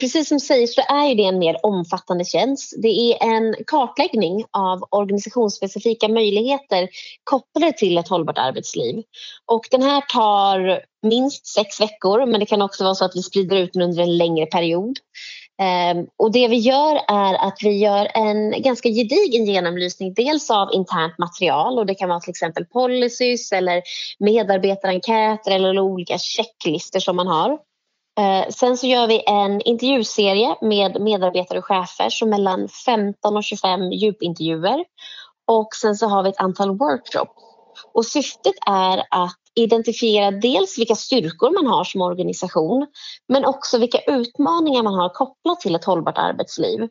Precis 0.00 0.28
som 0.28 0.40
sägs 0.40 0.74
så 0.74 0.80
är 0.80 1.14
det 1.14 1.24
en 1.24 1.38
mer 1.38 1.56
omfattande 1.62 2.24
tjänst. 2.24 2.74
Det 2.82 2.88
är 2.88 3.26
en 3.26 3.54
kartläggning 3.66 4.44
av 4.50 4.84
organisationsspecifika 4.90 6.08
möjligheter 6.08 6.88
kopplade 7.24 7.72
till 7.72 7.98
ett 7.98 8.08
hållbart 8.08 8.38
arbetsliv. 8.38 9.02
Och 9.46 9.68
den 9.70 9.82
här 9.82 10.00
tar 10.00 10.80
minst 11.02 11.46
sex 11.46 11.80
veckor 11.80 12.26
men 12.26 12.40
det 12.40 12.46
kan 12.46 12.62
också 12.62 12.84
vara 12.84 12.94
så 12.94 13.04
att 13.04 13.16
vi 13.16 13.22
sprider 13.22 13.56
ut 13.56 13.72
den 13.72 13.82
under 13.82 14.02
en 14.02 14.16
längre 14.16 14.46
period. 14.46 14.98
Ehm, 15.58 16.06
och 16.16 16.32
det 16.32 16.48
vi 16.48 16.56
gör 16.56 17.00
är 17.08 17.34
att 17.34 17.58
vi 17.62 17.78
gör 17.78 18.08
en 18.14 18.62
ganska 18.62 18.88
gedigen 18.88 19.44
genomlysning 19.44 20.14
dels 20.14 20.50
av 20.50 20.68
internt 20.72 21.18
material 21.18 21.78
och 21.78 21.86
det 21.86 21.94
kan 21.94 22.08
vara 22.08 22.20
till 22.20 22.30
exempel 22.30 22.64
policies 22.64 23.52
eller 23.52 23.82
medarbetarenkäter 24.18 25.50
eller 25.50 25.78
olika 25.78 26.18
checklistor 26.18 27.00
som 27.00 27.16
man 27.16 27.26
har. 27.26 27.58
Ehm, 28.20 28.52
sen 28.52 28.76
så 28.76 28.86
gör 28.86 29.06
vi 29.06 29.22
en 29.26 29.60
intervjuserie 29.60 30.56
med 30.60 31.00
medarbetare 31.00 31.58
och 31.58 31.64
chefer 31.64 32.10
som 32.10 32.30
mellan 32.30 32.68
15 32.68 33.36
och 33.36 33.44
25 33.44 33.92
djupintervjuer 33.92 34.84
och 35.46 35.74
sen 35.74 35.96
så 35.96 36.06
har 36.06 36.22
vi 36.22 36.28
ett 36.28 36.40
antal 36.40 36.78
workshops. 36.78 37.32
Och 37.94 38.06
syftet 38.06 38.54
är 38.66 38.98
att 39.10 39.45
identifiera 39.56 40.30
dels 40.30 40.78
vilka 40.78 40.94
styrkor 40.94 41.50
man 41.50 41.72
har 41.72 41.84
som 41.84 42.00
organisation 42.00 42.86
men 43.28 43.44
också 43.44 43.78
vilka 43.78 44.00
utmaningar 44.06 44.82
man 44.82 44.94
har 44.94 45.08
kopplat 45.08 45.60
till 45.60 45.74
ett 45.74 45.84
hållbart 45.84 46.18
arbetsliv. 46.18 46.88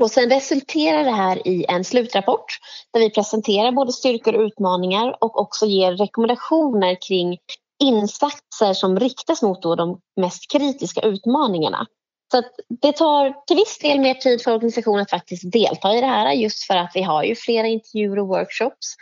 Och 0.00 0.10
sen 0.10 0.30
resulterar 0.30 1.04
det 1.04 1.10
här 1.10 1.48
i 1.48 1.64
en 1.68 1.84
slutrapport 1.84 2.58
där 2.92 3.00
vi 3.00 3.10
presenterar 3.10 3.72
både 3.72 3.92
styrkor 3.92 4.34
och 4.34 4.42
utmaningar 4.42 5.16
och 5.20 5.40
också 5.40 5.66
ger 5.66 5.92
rekommendationer 5.92 6.98
kring 7.08 7.38
insatser 7.82 8.72
som 8.72 9.00
riktas 9.00 9.42
mot 9.42 9.62
de 9.62 10.00
mest 10.20 10.52
kritiska 10.52 11.00
utmaningarna. 11.00 11.86
Så 12.32 12.42
det 12.80 12.92
tar 12.92 13.46
till 13.46 13.56
viss 13.56 13.78
del 13.78 14.00
mer 14.00 14.14
tid 14.14 14.42
för 14.42 14.54
organisationen 14.54 15.00
att 15.00 15.10
faktiskt 15.10 15.52
delta 15.52 15.94
i 15.94 16.00
det 16.00 16.06
här 16.06 16.32
just 16.32 16.66
för 16.66 16.76
att 16.76 16.90
vi 16.94 17.02
har 17.02 17.24
ju 17.24 17.34
flera 17.34 17.66
intervjuer 17.66 18.18
och 18.18 18.28
workshops. 18.28 18.94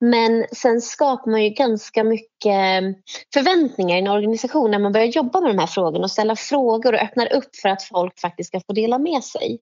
Men 0.00 0.46
sen 0.52 0.80
skapar 0.80 1.30
man 1.30 1.44
ju 1.44 1.50
ganska 1.50 2.04
mycket 2.04 2.82
förväntningar 3.34 3.96
i 3.96 3.98
en 3.98 4.08
organisation 4.08 4.70
när 4.70 4.78
man 4.78 4.92
börjar 4.92 5.06
jobba 5.06 5.40
med 5.40 5.50
de 5.50 5.58
här 5.58 5.66
frågorna 5.66 6.04
och 6.04 6.10
ställa 6.10 6.36
frågor 6.36 6.94
och 6.94 7.00
öppnar 7.00 7.32
upp 7.32 7.56
för 7.62 7.68
att 7.68 7.82
folk 7.82 8.20
faktiskt 8.20 8.48
ska 8.48 8.60
få 8.66 8.72
dela 8.72 8.98
med 8.98 9.24
sig. 9.24 9.58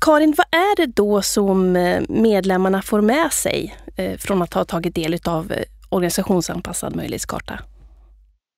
Karin, 0.00 0.34
vad 0.36 0.46
är 0.50 0.76
det 0.76 0.86
då 0.86 1.22
som 1.22 1.76
eh, 1.76 2.02
medlemmarna 2.08 2.82
får 2.82 3.00
med 3.00 3.32
sig 3.32 3.76
eh, 3.96 4.18
från 4.18 4.42
att 4.42 4.54
ha 4.54 4.64
tagit 4.64 4.94
del 4.94 5.18
av 5.26 5.52
eh, 5.52 5.62
organisationsanpassad 5.90 6.96
möjlighetskarta? 6.96 7.58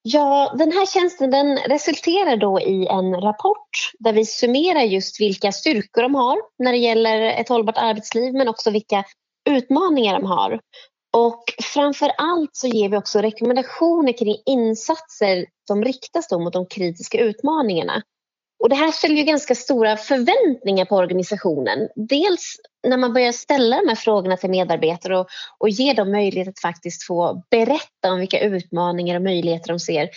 Ja, 0.02 0.54
den 0.58 0.72
här 0.72 0.86
tjänsten 0.86 1.30
den 1.30 1.58
resulterar 1.58 2.36
då 2.36 2.60
i 2.60 2.86
en 2.86 3.14
rapport 3.14 3.92
där 3.98 4.12
vi 4.12 4.24
summerar 4.24 4.80
just 4.80 5.20
vilka 5.20 5.52
styrkor 5.52 6.02
de 6.02 6.14
har 6.14 6.36
när 6.58 6.72
det 6.72 6.78
gäller 6.78 7.20
ett 7.20 7.48
hållbart 7.48 7.78
arbetsliv 7.78 8.34
men 8.34 8.48
också 8.48 8.70
vilka 8.70 9.04
utmaningar 9.50 10.20
de 10.20 10.26
har. 10.26 10.60
Och 11.14 11.44
framför 11.62 12.10
allt 12.18 12.56
så 12.56 12.66
ger 12.66 12.88
vi 12.88 12.96
också 12.96 13.18
rekommendationer 13.18 14.18
kring 14.18 14.36
insatser 14.46 15.46
som 15.66 15.84
riktas 15.84 16.30
mot 16.30 16.52
de 16.52 16.66
kritiska 16.66 17.18
utmaningarna. 17.18 18.02
Och 18.62 18.68
det 18.68 18.76
här 18.76 18.90
ställer 18.90 19.14
ju 19.14 19.22
ganska 19.22 19.54
stora 19.54 19.96
förväntningar 19.96 20.84
på 20.84 20.96
organisationen. 20.96 21.88
Dels 21.96 22.56
när 22.88 22.96
man 22.96 23.12
börjar 23.12 23.32
ställa 23.32 23.76
de 23.76 23.88
här 23.88 23.96
frågorna 23.96 24.36
till 24.36 24.50
medarbetare 24.50 25.18
och, 25.18 25.26
och 25.58 25.68
ge 25.68 25.92
dem 25.92 26.10
möjlighet 26.10 26.48
att 26.48 26.60
faktiskt 26.60 27.06
få 27.06 27.42
berätta 27.50 28.12
om 28.12 28.18
vilka 28.18 28.40
utmaningar 28.40 29.16
och 29.16 29.22
möjligheter 29.22 29.68
de 29.68 29.80
ser. 29.80 30.08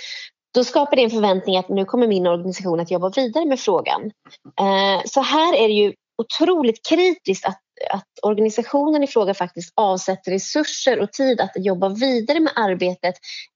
Då 0.54 0.64
skapar 0.64 0.96
det 0.96 1.04
en 1.04 1.10
förväntning 1.10 1.58
att 1.58 1.70
nu 1.70 1.86
kommer 1.86 2.08
min 2.08 2.28
organisation 2.28 2.80
att 2.80 2.92
jobba 2.92 3.10
vidare 3.10 3.46
med 3.46 3.60
frågan. 3.60 4.12
Eh, 4.60 5.02
så 5.06 5.22
här 5.22 5.56
är 5.56 5.68
det 5.68 5.74
ju 5.74 5.94
otroligt 6.18 6.88
kritiskt 6.90 7.46
att 7.46 7.62
att 7.90 8.06
organisationen 8.22 9.04
i 9.04 9.08
fråga 9.08 9.34
faktiskt 9.34 9.74
avsätter 9.76 10.32
resurser 10.32 11.00
och 11.00 11.12
tid 11.12 11.42
att 11.42 11.52
jobba 11.56 11.90
vidare 11.90 12.40
med 12.40 12.52
arbetet 12.56 13.16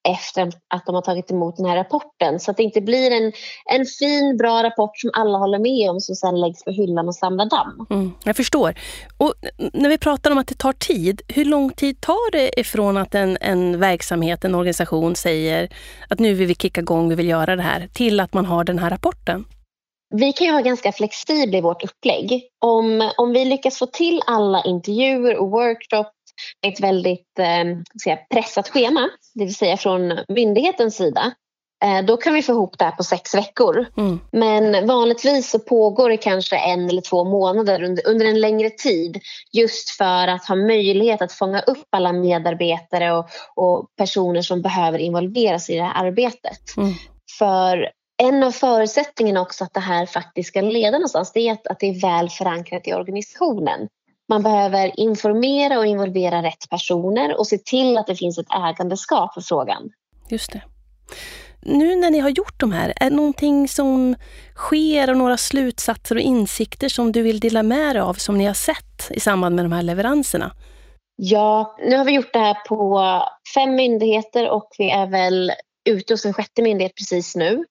efter 0.10 0.52
att 0.68 0.86
de 0.86 0.96
har 0.96 1.02
tagit 1.02 1.32
emot 1.32 1.58
den 1.58 1.66
här 1.66 1.76
rapporten. 1.76 2.40
Så 2.40 2.52
att 2.52 2.58
det 2.58 2.64
inte 2.64 2.82
blir 2.82 3.12
en, 3.12 3.32
en 3.66 3.86
fin, 3.86 4.38
bra 4.38 4.64
rapport 4.64 5.00
som 5.00 5.10
alla 5.14 5.38
håller 5.38 5.60
med 5.60 5.90
om 5.90 6.00
som 6.00 6.16
sen 6.16 6.42
läggs 6.42 6.64
på 6.64 6.72
hyllan 6.72 7.08
och 7.08 7.16
samlar 7.16 7.46
damm. 7.46 7.86
Mm, 7.90 8.14
jag 8.24 8.36
förstår. 8.36 8.76
Och 9.18 9.34
när 9.74 9.90
vi 9.90 9.98
pratar 9.98 10.32
om 10.32 10.38
att 10.38 10.48
det 10.48 10.58
tar 10.58 10.74
tid, 10.74 11.22
hur 11.28 11.46
lång 11.46 11.70
tid 11.70 12.02
tar 12.02 12.32
det 12.32 12.60
ifrån 12.60 12.98
att 12.98 13.16
en, 13.16 13.38
en 13.42 13.80
verksamhet, 13.80 14.46
en 14.46 14.56
organisation 14.56 15.16
säger 15.16 15.70
att 16.08 16.20
nu 16.20 16.34
vill 16.34 16.48
vi 16.48 16.56
kicka 16.56 16.82
igång, 16.82 17.10
vi 17.10 17.16
vill 17.16 17.30
göra 17.30 17.56
det 17.56 17.62
här, 17.62 17.90
till 17.94 18.20
att 18.20 18.34
man 18.34 18.46
har 18.46 18.64
den 18.64 18.80
här 18.80 18.90
rapporten? 18.90 19.46
Vi 20.12 20.34
kan 20.34 20.48
ju 20.48 20.52
vara 20.54 20.62
ganska 20.62 20.92
flexibla 20.92 21.58
i 21.58 21.62
vårt 21.62 21.84
upplägg. 21.84 22.44
Om, 22.60 23.12
om 23.18 23.34
vi 23.34 23.46
lyckas 23.46 23.78
få 23.78 23.86
till 23.86 24.22
alla 24.28 24.64
intervjuer 24.64 25.38
och 25.38 25.52
workshops 25.52 26.12
ett 26.68 26.80
väldigt 26.80 27.40
eh, 27.40 28.18
pressat 28.30 28.70
schema, 28.70 29.10
det 29.34 29.44
vill 29.44 29.56
säga 29.56 29.78
från 29.78 30.20
myndighetens 30.28 30.96
sida, 30.96 31.34
eh, 31.84 32.06
då 32.06 32.18
kan 32.18 32.34
vi 32.34 32.42
få 32.42 32.52
ihop 32.52 32.78
det 32.78 32.86
här 32.86 32.92
på 32.92 33.04
sex 33.04 33.36
veckor. 33.36 33.86
Mm. 33.98 34.20
Men 34.32 34.88
vanligtvis 34.88 35.50
så 35.50 35.60
pågår 35.60 36.10
det 36.10 36.18
kanske 36.18 36.58
en 36.58 36.90
eller 36.90 37.02
två 37.02 37.24
månader 37.24 37.84
under, 37.84 38.08
under 38.08 38.26
en 38.26 38.42
längre 38.42 38.70
tid 38.70 39.20
just 39.52 39.90
för 39.90 40.28
att 40.28 40.46
ha 40.46 40.56
möjlighet 40.56 41.22
att 41.22 41.34
fånga 41.34 41.60
upp 41.60 41.88
alla 41.90 42.14
medarbetare 42.14 43.12
och, 43.14 43.30
och 43.56 43.88
personer 43.98 44.42
som 44.42 44.62
behöver 44.62 45.00
involveras 45.00 45.70
i 45.70 45.76
det 45.76 45.84
här 45.84 46.06
arbetet. 46.06 46.78
Mm. 46.78 46.94
För 47.40 47.92
en 48.22 48.44
av 48.44 48.52
förutsättningarna 48.52 49.42
också 49.42 49.64
att 49.64 49.74
det 49.74 49.80
här 49.80 50.06
faktiskt 50.06 50.48
ska 50.48 50.62
leda 50.62 50.92
någonstans 50.92 51.32
det 51.34 51.40
är 51.40 51.52
att, 51.52 51.68
att 51.68 51.80
det 51.80 51.90
är 51.90 52.02
väl 52.02 52.30
förankrat 52.30 52.88
i 52.88 52.94
organisationen. 52.94 53.88
Man 54.30 54.44
behöver 54.44 55.00
informera 55.00 55.80
och 55.80 55.86
involvera 55.86 56.44
rätt 56.44 56.70
personer 56.70 57.40
och 57.40 57.48
se 57.48 57.58
till 57.58 57.98
att 57.98 58.08
det 58.08 58.16
finns 58.16 58.38
ett 58.38 58.52
ägandeskap 58.52 59.34
för 59.34 59.42
frågan. 59.42 59.90
Just 60.30 60.52
det. 60.52 60.62
Nu 61.62 61.96
när 61.96 62.10
ni 62.10 62.20
har 62.20 62.30
gjort 62.30 62.60
de 62.60 62.72
här, 62.72 62.94
är 62.96 63.10
det 63.10 63.16
någonting 63.16 63.68
som 63.68 64.16
sker 64.56 65.10
och 65.10 65.18
några 65.18 65.38
slutsatser 65.38 66.16
och 66.16 66.22
insikter 66.22 66.90
som 66.90 67.12
du 67.12 67.22
vill 67.22 67.40
dela 67.40 67.64
med 67.64 67.96
dig 67.96 68.02
av 68.02 68.14
som 68.14 68.38
ni 68.38 68.46
har 68.46 68.54
sett 68.54 69.12
i 69.12 69.20
samband 69.20 69.56
med 69.56 69.66
de 69.66 69.72
här 69.72 69.84
leveranserna? 69.84 70.52
Ja, 71.16 71.76
nu 71.86 71.98
har 71.98 72.06
vi 72.06 72.12
gjort 72.12 72.34
det 72.34 72.40
här 72.40 72.58
på 72.68 73.02
fem 73.56 73.76
myndigheter 73.76 74.50
och 74.50 74.70
vi 74.78 74.90
är 74.90 75.08
väl 75.08 75.52
ute 75.90 76.14
hos 76.14 76.26
en 76.26 76.34
sjätte 76.34 76.62
myndighet 76.62 76.96
precis 76.96 77.36
nu. 77.36 77.66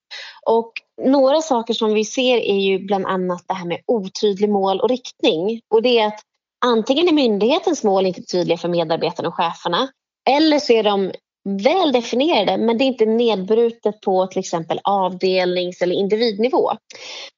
Och 0.47 0.73
några 1.03 1.41
saker 1.41 1.75
som 1.75 1.95
vi 1.95 2.05
ser 2.05 2.37
är 2.37 2.59
ju 2.59 2.79
bland 2.79 3.07
annat 3.07 3.45
det 3.49 3.55
här 3.55 3.67
med 3.67 3.81
otydlig 3.87 4.51
mål 4.51 4.81
och 4.81 4.89
riktning. 4.89 5.61
Och 5.75 5.83
det 5.83 5.99
är 5.99 6.07
att 6.07 6.21
antingen 6.65 7.09
är 7.09 7.13
myndighetens 7.13 7.85
mål 7.85 8.07
inte 8.07 8.23
tydliga 8.23 8.59
för 8.59 8.69
medarbetarna 8.69 9.29
och 9.29 9.35
cheferna 9.35 9.89
eller 10.31 10.59
så 10.59 10.73
är 10.73 10.83
de 10.83 11.13
väl 11.45 11.93
definierade 11.93 12.59
men 12.59 12.79
det 12.79 12.85
är 12.85 12.87
inte 12.87 13.07
nedbrutet 13.07 14.01
på 14.01 14.27
till 14.27 14.39
exempel 14.39 14.81
avdelnings 14.85 15.83
eller 15.83 15.95
individnivå. 15.95 16.71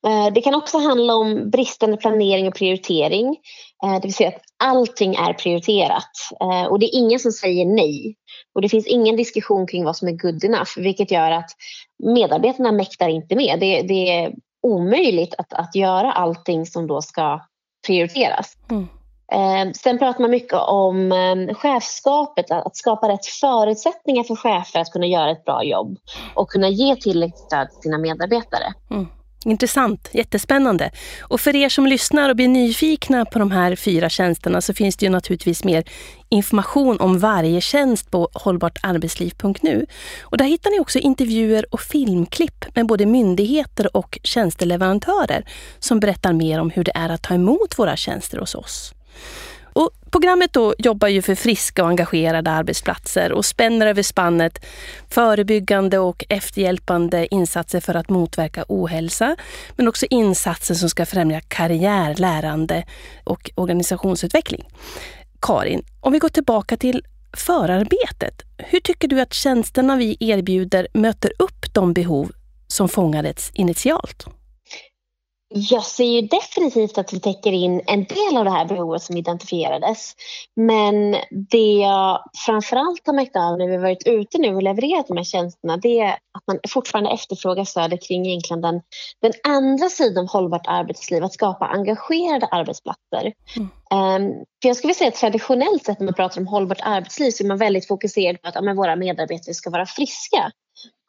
Eh, 0.06 0.32
det 0.34 0.40
kan 0.40 0.54
också 0.54 0.78
handla 0.78 1.14
om 1.14 1.50
bristande 1.50 1.96
planering 1.96 2.48
och 2.48 2.54
prioritering. 2.54 3.36
Eh, 3.84 3.94
det 3.94 4.02
vill 4.02 4.14
säga 4.14 4.28
att 4.28 4.42
allting 4.64 5.14
är 5.14 5.32
prioriterat 5.32 6.10
eh, 6.40 6.64
och 6.64 6.78
det 6.78 6.86
är 6.86 6.98
ingen 6.98 7.18
som 7.18 7.32
säger 7.32 7.66
nej. 7.66 8.14
Och 8.54 8.62
det 8.62 8.68
finns 8.68 8.86
ingen 8.86 9.16
diskussion 9.16 9.66
kring 9.66 9.84
vad 9.84 9.96
som 9.96 10.08
är 10.08 10.12
good 10.12 10.44
enough 10.44 10.70
vilket 10.76 11.10
gör 11.10 11.30
att 11.30 11.50
medarbetarna 11.98 12.72
mäktar 12.72 13.08
inte 13.08 13.36
med. 13.36 13.60
Det, 13.60 13.82
det 13.82 14.10
är 14.10 14.34
omöjligt 14.62 15.34
att, 15.38 15.52
att 15.52 15.74
göra 15.74 16.12
allting 16.12 16.66
som 16.66 16.86
då 16.86 17.02
ska 17.02 17.40
prioriteras. 17.86 18.56
Mm. 18.70 18.88
Eh, 19.32 19.72
sen 19.72 19.98
pratar 19.98 20.20
man 20.20 20.30
mycket 20.30 20.58
om 20.58 21.12
eh, 21.12 21.54
chefskapet, 21.54 22.50
att 22.50 22.76
skapa 22.76 23.08
rätt 23.08 23.26
förutsättningar 23.26 24.24
för 24.24 24.36
chefer 24.36 24.80
att 24.80 24.92
kunna 24.92 25.06
göra 25.06 25.30
ett 25.30 25.44
bra 25.44 25.64
jobb 25.64 25.98
och 26.34 26.50
kunna 26.50 26.68
ge 26.68 26.96
tillräckligt 26.96 27.38
stöd 27.38 27.70
till 27.70 27.80
sina 27.80 27.98
medarbetare. 27.98 28.74
Mm. 28.90 29.06
Intressant, 29.46 30.08
jättespännande. 30.12 30.90
Och 31.20 31.40
för 31.40 31.56
er 31.56 31.68
som 31.68 31.86
lyssnar 31.86 32.30
och 32.30 32.36
blir 32.36 32.48
nyfikna 32.48 33.24
på 33.24 33.38
de 33.38 33.50
här 33.50 33.76
fyra 33.76 34.08
tjänsterna 34.08 34.60
så 34.60 34.74
finns 34.74 34.96
det 34.96 35.06
ju 35.06 35.10
naturligtvis 35.10 35.64
mer 35.64 35.84
information 36.28 37.00
om 37.00 37.18
varje 37.18 37.60
tjänst 37.60 38.10
på 38.10 38.28
hållbartarbetsliv.nu. 38.32 39.86
Och 40.20 40.36
där 40.36 40.44
hittar 40.44 40.70
ni 40.70 40.80
också 40.80 40.98
intervjuer 40.98 41.66
och 41.70 41.80
filmklipp 41.80 42.76
med 42.76 42.86
både 42.86 43.06
myndigheter 43.06 43.96
och 43.96 44.18
tjänsteleverantörer 44.22 45.44
som 45.78 46.00
berättar 46.00 46.32
mer 46.32 46.60
om 46.60 46.70
hur 46.70 46.84
det 46.84 46.92
är 46.94 47.08
att 47.08 47.22
ta 47.22 47.34
emot 47.34 47.78
våra 47.78 47.96
tjänster 47.96 48.38
hos 48.38 48.54
oss. 48.54 48.94
Och 49.72 49.90
programmet 50.10 50.52
då 50.52 50.74
jobbar 50.78 51.08
ju 51.08 51.22
för 51.22 51.34
friska 51.34 51.82
och 51.82 51.88
engagerade 51.88 52.50
arbetsplatser 52.50 53.32
och 53.32 53.44
spänner 53.44 53.86
över 53.86 54.02
spannet 54.02 54.64
förebyggande 55.08 55.98
och 55.98 56.24
efterhjälpande 56.28 57.34
insatser 57.34 57.80
för 57.80 57.94
att 57.94 58.10
motverka 58.10 58.64
ohälsa, 58.68 59.36
men 59.76 59.88
också 59.88 60.06
insatser 60.10 60.74
som 60.74 60.88
ska 60.88 61.06
främja 61.06 61.40
karriär, 61.40 62.14
lärande 62.14 62.84
och 63.24 63.50
organisationsutveckling. 63.54 64.68
Karin, 65.40 65.84
om 66.00 66.12
vi 66.12 66.18
går 66.18 66.28
tillbaka 66.28 66.76
till 66.76 67.04
förarbetet. 67.32 68.42
Hur 68.58 68.80
tycker 68.80 69.08
du 69.08 69.20
att 69.20 69.34
tjänsterna 69.34 69.96
vi 69.96 70.16
erbjuder 70.20 70.88
möter 70.94 71.32
upp 71.38 71.74
de 71.74 71.92
behov 71.92 72.32
som 72.66 72.88
fångades 72.88 73.50
initialt? 73.54 74.26
Jag 75.54 75.82
ser 75.82 76.04
ju 76.04 76.20
definitivt 76.20 76.98
att 76.98 77.12
vi 77.12 77.20
täcker 77.20 77.52
in 77.52 77.80
en 77.86 78.04
del 78.04 78.36
av 78.36 78.44
det 78.44 78.50
här 78.50 78.64
behovet 78.64 79.02
som 79.02 79.16
identifierades. 79.16 80.12
Men 80.56 81.16
det 81.30 81.72
jag 81.72 82.24
framförallt 82.46 83.06
har 83.06 83.14
märkt 83.14 83.36
av 83.36 83.58
när 83.58 83.66
vi 83.66 83.76
varit 83.76 84.06
ute 84.06 84.38
nu 84.38 84.54
och 84.54 84.62
levererat 84.62 85.08
de 85.08 85.16
här 85.16 85.24
tjänsterna 85.24 85.76
det 85.76 86.00
är 86.00 86.10
att 86.10 86.46
man 86.46 86.58
fortfarande 86.68 87.10
efterfrågar 87.10 87.64
stödet 87.64 88.08
kring 88.08 88.26
egentligen 88.26 88.60
den, 88.60 88.80
den 89.22 89.32
andra 89.42 89.88
sidan 89.88 90.24
av 90.24 90.30
hållbart 90.30 90.66
arbetsliv, 90.66 91.24
att 91.24 91.34
skapa 91.34 91.66
engagerade 91.66 92.46
arbetsplatser. 92.46 93.32
Mm. 93.56 93.68
Um, 94.26 94.44
för 94.62 94.68
jag 94.68 94.76
skulle 94.76 94.94
säga 94.94 95.08
att 95.08 95.14
traditionellt 95.14 95.84
sett 95.84 96.00
när 96.00 96.04
man 96.04 96.14
pratar 96.14 96.40
om 96.40 96.46
hållbart 96.46 96.80
arbetsliv 96.82 97.30
så 97.30 97.44
är 97.44 97.48
man 97.48 97.58
väldigt 97.58 97.88
fokuserad 97.88 98.42
på 98.42 98.48
att 98.48 98.54
ja, 98.54 98.74
våra 98.74 98.96
medarbetare 98.96 99.54
ska 99.54 99.70
vara 99.70 99.86
friska. 99.86 100.50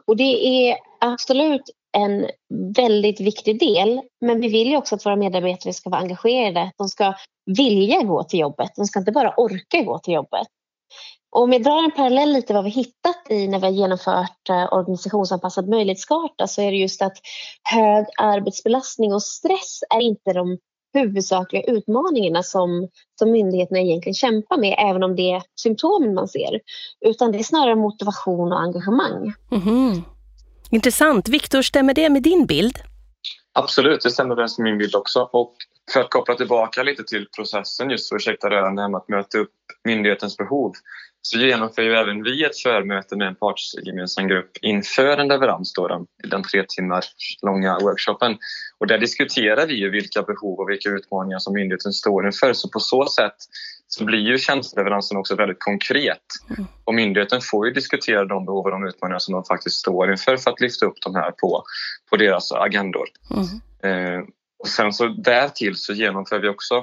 Och 0.07 0.17
det 0.17 0.45
är 0.47 0.77
absolut 0.99 1.69
en 1.97 2.27
väldigt 2.75 3.21
viktig 3.21 3.59
del. 3.59 4.01
Men 4.25 4.41
vi 4.41 4.47
vill 4.47 4.67
ju 4.67 4.77
också 4.77 4.95
att 4.95 5.05
våra 5.05 5.15
medarbetare 5.15 5.73
ska 5.73 5.89
vara 5.89 6.01
engagerade. 6.01 6.71
De 6.77 6.87
ska 6.87 7.13
vilja 7.57 8.01
gå 8.01 8.23
till 8.23 8.39
jobbet. 8.39 8.71
De 8.75 8.85
ska 8.85 8.99
inte 8.99 9.11
bara 9.11 9.33
orka 9.37 9.81
gå 9.81 9.99
till 9.99 10.13
jobbet. 10.13 10.47
Och 11.35 11.41
om 11.41 11.53
jag 11.53 11.63
drar 11.63 11.83
en 11.83 11.91
parallell 11.91 12.33
lite 12.33 12.53
vad 12.53 12.63
vi 12.63 12.69
hittat 12.69 13.17
i 13.29 13.47
när 13.47 13.59
vi 13.59 13.65
har 13.65 13.73
genomfört 13.73 14.49
eh, 14.49 14.73
organisationsanpassad 14.73 15.69
möjlighetskarta 15.69 16.47
så 16.47 16.61
är 16.61 16.71
det 16.71 16.77
just 16.77 17.01
att 17.01 17.17
hög 17.63 18.05
arbetsbelastning 18.17 19.13
och 19.13 19.23
stress 19.23 19.79
är 19.95 20.01
inte 20.01 20.33
de 20.33 20.57
huvudsakliga 20.93 21.63
utmaningarna 21.63 22.43
som, 22.43 22.89
som 23.19 23.31
myndigheterna 23.31 23.79
egentligen 23.79 24.13
kämpar 24.13 24.57
med, 24.57 24.75
även 24.79 25.03
om 25.03 25.15
det 25.15 25.31
är 25.31 25.43
symptomen 25.61 26.13
man 26.13 26.27
ser. 26.27 26.59
Utan 27.05 27.31
det 27.31 27.39
är 27.39 27.43
snarare 27.43 27.75
motivation 27.75 28.51
och 28.51 28.61
engagemang. 28.61 29.33
Mm 29.51 29.63
-hmm. 29.63 30.01
Intressant. 30.73 31.29
Viktor, 31.29 31.61
stämmer 31.61 31.93
det 31.93 32.09
med 32.09 32.23
din 32.23 32.45
bild? 32.45 32.79
Absolut, 33.53 34.01
det 34.01 34.11
stämmer 34.11 34.35
med 34.35 34.49
min 34.59 34.77
bild 34.77 34.95
också. 34.95 35.29
Och 35.33 35.55
för 35.93 35.99
att 35.99 36.09
koppla 36.09 36.35
tillbaka 36.35 36.83
lite 36.83 37.03
till 37.03 37.27
processen 37.35 37.89
just 37.89 38.09
för 38.09 38.15
ursäkta 38.15 38.49
rörande 38.49 38.89
med 38.89 38.97
att 38.97 39.09
möta 39.09 39.37
upp 39.37 39.51
myndighetens 39.83 40.37
behov 40.37 40.73
så 41.21 41.37
genomför 41.37 41.81
ju 41.81 41.93
även 41.93 42.23
vi 42.23 42.43
ett 42.43 42.57
förmöte 42.57 43.15
med 43.15 43.27
en 43.27 43.35
partsgemensam 43.35 44.27
grupp 44.27 44.51
inför 44.61 45.17
en 45.17 45.27
leverans, 45.27 45.73
då, 45.73 45.87
den, 45.87 46.05
den 46.29 46.43
tre 46.43 46.65
timmar 46.67 47.03
långa 47.41 47.79
workshopen. 47.79 48.37
Och 48.79 48.87
där 48.87 48.97
diskuterar 48.97 49.67
vi 49.67 49.73
ju 49.73 49.89
vilka 49.89 50.21
behov 50.21 50.59
och 50.59 50.69
vilka 50.69 50.89
utmaningar 50.89 51.39
som 51.39 51.53
myndigheten 51.53 51.93
står 51.93 52.25
inför. 52.25 52.53
Så 52.53 52.69
på 52.69 52.79
så 52.79 53.05
sätt 53.05 53.37
så 53.93 54.05
blir 54.05 54.19
ju 54.19 54.37
tjänsteleveransen 54.37 55.17
också 55.17 55.35
väldigt 55.35 55.59
konkret. 55.59 56.21
Mm. 56.49 56.65
Och 56.83 56.93
myndigheten 56.93 57.41
får 57.41 57.67
ju 57.67 57.73
diskutera 57.73 58.25
de 58.25 58.45
behov 58.45 58.65
och 58.65 58.71
de 58.71 58.85
utmaningar 58.87 59.19
som 59.19 59.33
de 59.33 59.43
faktiskt 59.43 59.75
står 59.75 60.11
inför 60.11 60.37
för 60.37 60.51
att 60.51 60.61
lyfta 60.61 60.85
upp 60.85 61.01
de 61.01 61.15
här 61.15 61.31
på, 61.31 61.63
på 62.09 62.17
deras 62.17 62.51
agendor. 62.51 63.07
Mm. 63.31 64.17
Eh, 64.17 64.23
och 64.59 64.67
sen 64.67 64.93
så 64.93 65.07
därtill 65.07 65.75
så 65.75 65.93
genomför 65.93 66.39
vi 66.39 66.47
också 66.47 66.75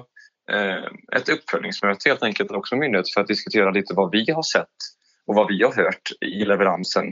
eh, 0.52 1.16
ett 1.16 1.28
uppföljningsmöte 1.28 2.08
helt 2.08 2.22
enkelt 2.22 2.50
också 2.50 2.74
med 2.74 2.80
myndigheten 2.80 3.10
för 3.14 3.20
att 3.20 3.28
diskutera 3.28 3.70
lite 3.70 3.94
vad 3.94 4.10
vi 4.10 4.30
har 4.32 4.42
sett 4.42 4.76
och 5.26 5.34
vad 5.34 5.48
vi 5.48 5.62
har 5.62 5.72
hört 5.72 6.10
i 6.20 6.44
leveransen 6.44 7.06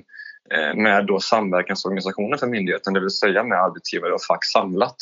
eh, 0.54 0.74
med 0.74 1.06
då 1.06 1.20
samverkansorganisationen 1.20 2.38
för 2.38 2.46
myndigheten, 2.46 2.94
det 2.94 3.00
vill 3.00 3.10
säga 3.10 3.44
med 3.44 3.58
arbetsgivare 3.58 4.12
och 4.12 4.22
fack 4.28 4.44
samlat. 4.44 4.96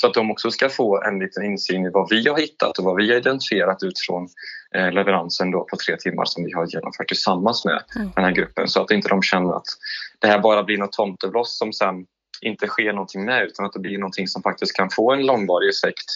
Så 0.00 0.06
att 0.06 0.14
de 0.14 0.30
också 0.30 0.50
ska 0.50 0.68
få 0.68 1.02
en 1.02 1.18
liten 1.18 1.44
insyn 1.44 1.86
i 1.86 1.90
vad 1.90 2.10
vi 2.10 2.28
har 2.28 2.38
hittat 2.38 2.78
och 2.78 2.84
vad 2.84 2.96
vi 2.96 3.10
har 3.10 3.16
identifierat 3.16 3.82
utifrån 3.82 4.28
eh, 4.74 4.92
leveransen 4.92 5.50
då 5.50 5.64
på 5.64 5.76
tre 5.76 5.96
timmar 5.96 6.24
som 6.24 6.44
vi 6.44 6.52
har 6.52 6.66
genomfört 6.66 7.08
tillsammans 7.08 7.64
med 7.64 7.82
mm. 7.96 8.10
den 8.14 8.24
här 8.24 8.32
gruppen 8.32 8.68
så 8.68 8.82
att 8.82 8.90
inte 8.90 9.08
de 9.08 9.22
känner 9.22 9.56
att 9.56 9.66
det 10.18 10.26
här 10.26 10.38
bara 10.38 10.62
blir 10.62 10.78
något 10.78 10.92
tomtebloss 10.92 11.58
som 11.58 11.72
sen 11.72 12.06
inte 12.40 12.66
sker 12.66 12.92
någonting 12.92 13.24
med 13.24 13.42
utan 13.42 13.66
att 13.66 13.72
det 13.72 13.80
blir 13.80 13.98
någonting 13.98 14.28
som 14.28 14.42
faktiskt 14.42 14.76
kan 14.76 14.90
få 14.90 15.12
en 15.12 15.26
långvarig 15.26 15.68
effekt 15.68 16.06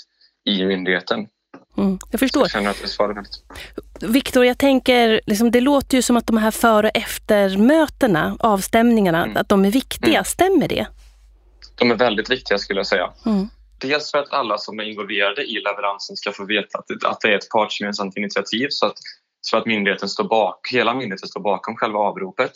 i 0.44 0.64
myndigheten. 0.64 1.26
Mm, 1.78 1.98
jag 2.10 2.20
förstår. 2.20 2.42
Jag 2.42 2.50
Viktor, 4.00 4.44
jag 4.44 4.58
tänker, 4.58 5.20
liksom, 5.26 5.50
det 5.50 5.60
låter 5.60 5.96
ju 5.96 6.02
som 6.02 6.16
att 6.16 6.26
de 6.26 6.36
här 6.36 6.50
före 6.50 6.86
och 6.88 6.96
eftermötena, 6.96 8.36
avstämningarna, 8.40 9.24
mm. 9.24 9.36
att 9.36 9.48
de 9.48 9.64
är 9.64 9.70
viktiga. 9.70 10.18
Mm. 10.18 10.24
Stämmer 10.24 10.68
det? 10.68 10.86
De 11.74 11.90
är 11.90 11.94
väldigt 11.94 12.30
viktiga 12.30 12.58
skulle 12.58 12.78
jag 12.78 12.86
säga. 12.86 13.10
Dels 13.82 14.10
för 14.10 14.18
att 14.18 14.32
alla 14.32 14.58
som 14.58 14.80
är 14.80 14.84
involverade 14.84 15.42
i 15.42 15.60
leveransen 15.60 16.16
ska 16.16 16.32
få 16.32 16.44
veta 16.44 16.78
att 16.78 16.86
det, 16.88 17.08
att 17.08 17.20
det 17.20 17.28
är 17.28 17.36
ett 17.36 17.48
partsgemensamt 17.48 18.16
initiativ 18.16 18.66
så 18.70 18.86
att, 18.86 18.96
så 19.40 19.56
att 19.56 19.66
myndigheten 19.66 20.08
står 20.08 20.24
bak, 20.24 20.68
hela 20.72 20.94
myndigheten 20.94 21.28
står 21.28 21.40
bakom 21.40 21.76
själva 21.76 21.98
avropet. 21.98 22.52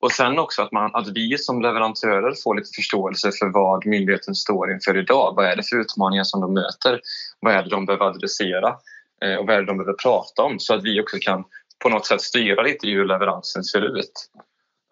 Och 0.00 0.12
sen 0.12 0.38
också 0.38 0.62
att, 0.62 0.72
man, 0.72 0.94
att 0.94 1.08
vi 1.08 1.38
som 1.38 1.62
leverantörer 1.62 2.34
får 2.44 2.54
lite 2.54 2.70
förståelse 2.76 3.32
för 3.32 3.46
vad 3.46 3.86
myndigheten 3.86 4.34
står 4.34 4.72
inför 4.72 4.98
idag. 4.98 5.34
Vad 5.36 5.46
är 5.46 5.56
det 5.56 5.62
för 5.62 5.76
utmaningar 5.76 6.24
som 6.24 6.40
de 6.40 6.54
möter? 6.54 7.00
Vad 7.40 7.54
är 7.54 7.62
det 7.62 7.70
de 7.70 7.86
behöver 7.86 8.06
adressera? 8.06 8.76
Eh, 9.24 9.36
och 9.36 9.46
vad 9.46 9.56
är 9.56 9.60
det 9.60 9.66
de 9.66 9.78
behöver 9.78 9.98
prata 10.02 10.42
om? 10.42 10.58
Så 10.58 10.74
att 10.74 10.84
vi 10.84 11.00
också 11.00 11.16
kan 11.20 11.44
på 11.82 11.88
något 11.88 12.06
sätt 12.06 12.20
styra 12.20 12.62
lite 12.62 12.88
hur 12.88 13.04
leveransen 13.04 13.64
ser 13.64 13.98
ut. 13.98 14.12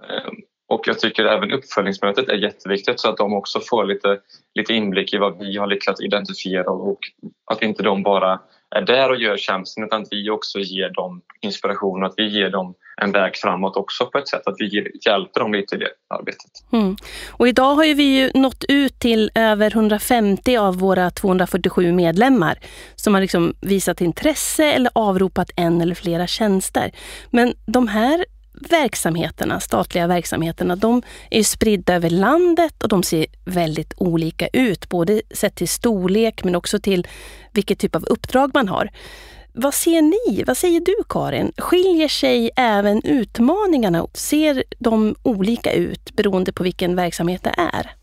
Ehm, 0.03 0.37
och 0.73 0.89
jag 0.89 0.99
tycker 0.99 1.25
även 1.25 1.53
uppföljningsmötet 1.53 2.29
är 2.29 2.35
jätteviktigt 2.35 3.01
så 3.01 3.09
att 3.09 3.17
de 3.17 3.35
också 3.35 3.61
får 3.61 3.85
lite, 3.85 4.19
lite 4.55 4.75
inblick 4.75 5.15
i 5.15 5.19
vad 5.19 5.39
vi 5.39 5.57
har 5.57 5.67
lyckats 5.67 6.01
identifiera 6.01 6.71
och 6.71 6.99
att 7.51 7.63
inte 7.63 7.83
de 7.83 8.03
bara 8.03 8.41
är 8.77 8.83
där 8.83 9.11
och 9.11 9.17
gör 9.17 9.37
tjänsten 9.37 9.85
utan 9.85 10.03
att 10.03 10.09
vi 10.11 10.31
också 10.31 10.59
ger 10.59 10.89
dem 10.89 11.23
inspiration 11.41 12.03
och 12.03 12.09
att 12.09 12.15
vi 12.17 12.29
ger 12.29 12.51
dem 12.51 12.75
en 13.03 13.13
väg 13.13 13.37
framåt 13.37 13.77
också 13.77 14.07
på 14.07 14.19
ett 14.19 14.29
sätt 14.29 14.47
att 14.47 14.55
vi 14.59 14.91
hjälper 15.07 15.41
dem 15.41 15.53
lite 15.53 15.75
i 15.75 15.79
det 15.79 15.91
arbetet. 16.09 16.51
Mm. 16.73 16.97
Och 17.31 17.49
idag 17.49 17.75
har 17.75 17.95
vi 17.95 18.03
ju 18.03 18.31
nått 18.35 18.65
ut 18.69 18.99
till 18.99 19.31
över 19.35 19.71
150 19.71 20.57
av 20.57 20.79
våra 20.79 21.11
247 21.11 21.93
medlemmar 21.93 22.59
som 22.95 23.15
har 23.15 23.21
liksom 23.21 23.55
visat 23.61 24.01
intresse 24.01 24.65
eller 24.65 24.91
avropat 24.95 25.51
en 25.57 25.81
eller 25.81 25.95
flera 25.95 26.27
tjänster. 26.27 26.93
Men 27.31 27.55
de 27.67 27.89
här 27.89 28.25
verksamheterna, 28.71 29.61
statliga 29.61 30.07
verksamheterna, 30.07 30.77
de 30.77 31.03
är 31.31 31.43
spridda 31.43 31.95
över 31.95 32.11
landet 32.11 32.83
och 32.83 32.89
de 32.89 33.03
ser 33.03 33.27
väldigt 33.45 33.95
olika 33.97 34.49
ut, 34.53 34.89
både 34.89 35.23
sett 35.31 35.55
till 35.55 35.69
storlek 35.69 36.45
men 36.45 36.55
också 36.55 36.79
till 36.79 37.07
vilket 37.53 37.79
typ 37.79 37.97
av 37.97 38.05
uppdrag 38.05 38.51
man 38.55 38.69
har. 38.69 38.91
Vad 39.53 39.75
ser 39.75 40.03
ni? 40.03 40.45
Vad 40.47 40.57
säger 40.57 40.81
du 40.81 40.95
Karin? 41.09 41.53
Skiljer 41.59 42.09
sig 42.09 42.51
även 42.57 43.03
utmaningarna? 43.05 44.07
Ser 44.15 44.65
de 44.79 45.15
olika 45.23 45.73
ut 45.73 46.17
beroende 46.17 46.53
på 46.53 46.63
vilken 46.63 46.97
verksamhet 46.97 47.43
det 47.43 47.55
är? 47.57 48.02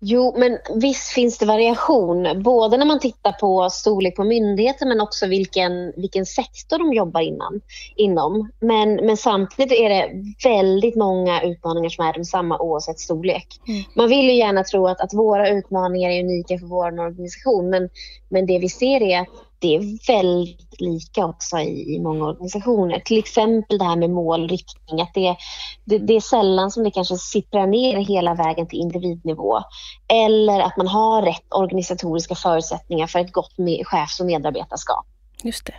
Jo, 0.00 0.34
men 0.38 0.58
visst 0.74 1.08
finns 1.08 1.38
det 1.38 1.46
variation. 1.46 2.42
Både 2.42 2.76
när 2.76 2.86
man 2.86 3.00
tittar 3.00 3.32
på 3.32 3.70
storlek 3.70 4.16
på 4.16 4.24
myndigheter 4.24 4.86
men 4.86 5.00
också 5.00 5.26
vilken, 5.26 5.92
vilken 5.96 6.26
sektor 6.26 6.78
de 6.78 6.92
jobbar 6.92 7.20
innan, 7.20 7.60
inom. 7.96 8.50
Men, 8.60 8.94
men 8.94 9.16
samtidigt 9.16 9.78
är 9.78 9.88
det 9.88 10.10
väldigt 10.44 10.96
många 10.96 11.42
utmaningar 11.42 11.88
som 11.88 12.06
är 12.06 12.12
desamma 12.12 12.58
oavsett 12.58 12.98
storlek. 12.98 13.46
Mm. 13.68 13.82
Man 13.94 14.08
vill 14.08 14.26
ju 14.26 14.34
gärna 14.34 14.64
tro 14.64 14.86
att, 14.86 15.00
att 15.00 15.14
våra 15.14 15.48
utmaningar 15.48 16.10
är 16.10 16.24
unika 16.24 16.58
för 16.58 16.66
vår 16.66 17.00
organisation 17.00 17.70
men, 17.70 17.88
men 18.28 18.46
det 18.46 18.58
vi 18.58 18.68
ser 18.68 19.02
är 19.02 19.20
att 19.20 19.28
det 19.58 19.76
är 19.76 20.06
väldigt 20.06 20.80
lika 20.80 21.24
också 21.24 21.58
i, 21.58 21.94
i 21.94 22.00
många 22.00 22.24
organisationer. 22.24 23.00
Till 23.00 23.18
exempel 23.18 23.78
det 23.78 23.84
här 23.84 23.96
med 23.96 24.10
målriktning. 24.10 25.00
Att 25.00 25.14
det, 25.14 25.36
det, 25.84 25.98
det, 25.98 26.16
är 26.16 26.20
sällan 26.20 26.70
som 26.70 26.84
det 26.84 26.90
kanske 26.90 27.16
sipprar 27.16 27.66
ner 27.66 27.96
hela 27.96 28.34
vägen 28.34 28.66
till 28.68 28.78
individnivå. 28.78 29.60
Eller 30.08 30.60
att 30.60 30.76
man 30.76 30.86
har 30.86 31.22
rätt 31.22 31.46
organisatoriska 31.50 32.34
förutsättningar 32.34 33.06
för 33.06 33.18
ett 33.18 33.32
gott 33.32 33.58
med, 33.58 33.86
chefs 33.86 34.20
och 34.20 34.26
medarbetarskap. 34.26 35.06
just 35.42 35.66
det. 35.66 35.74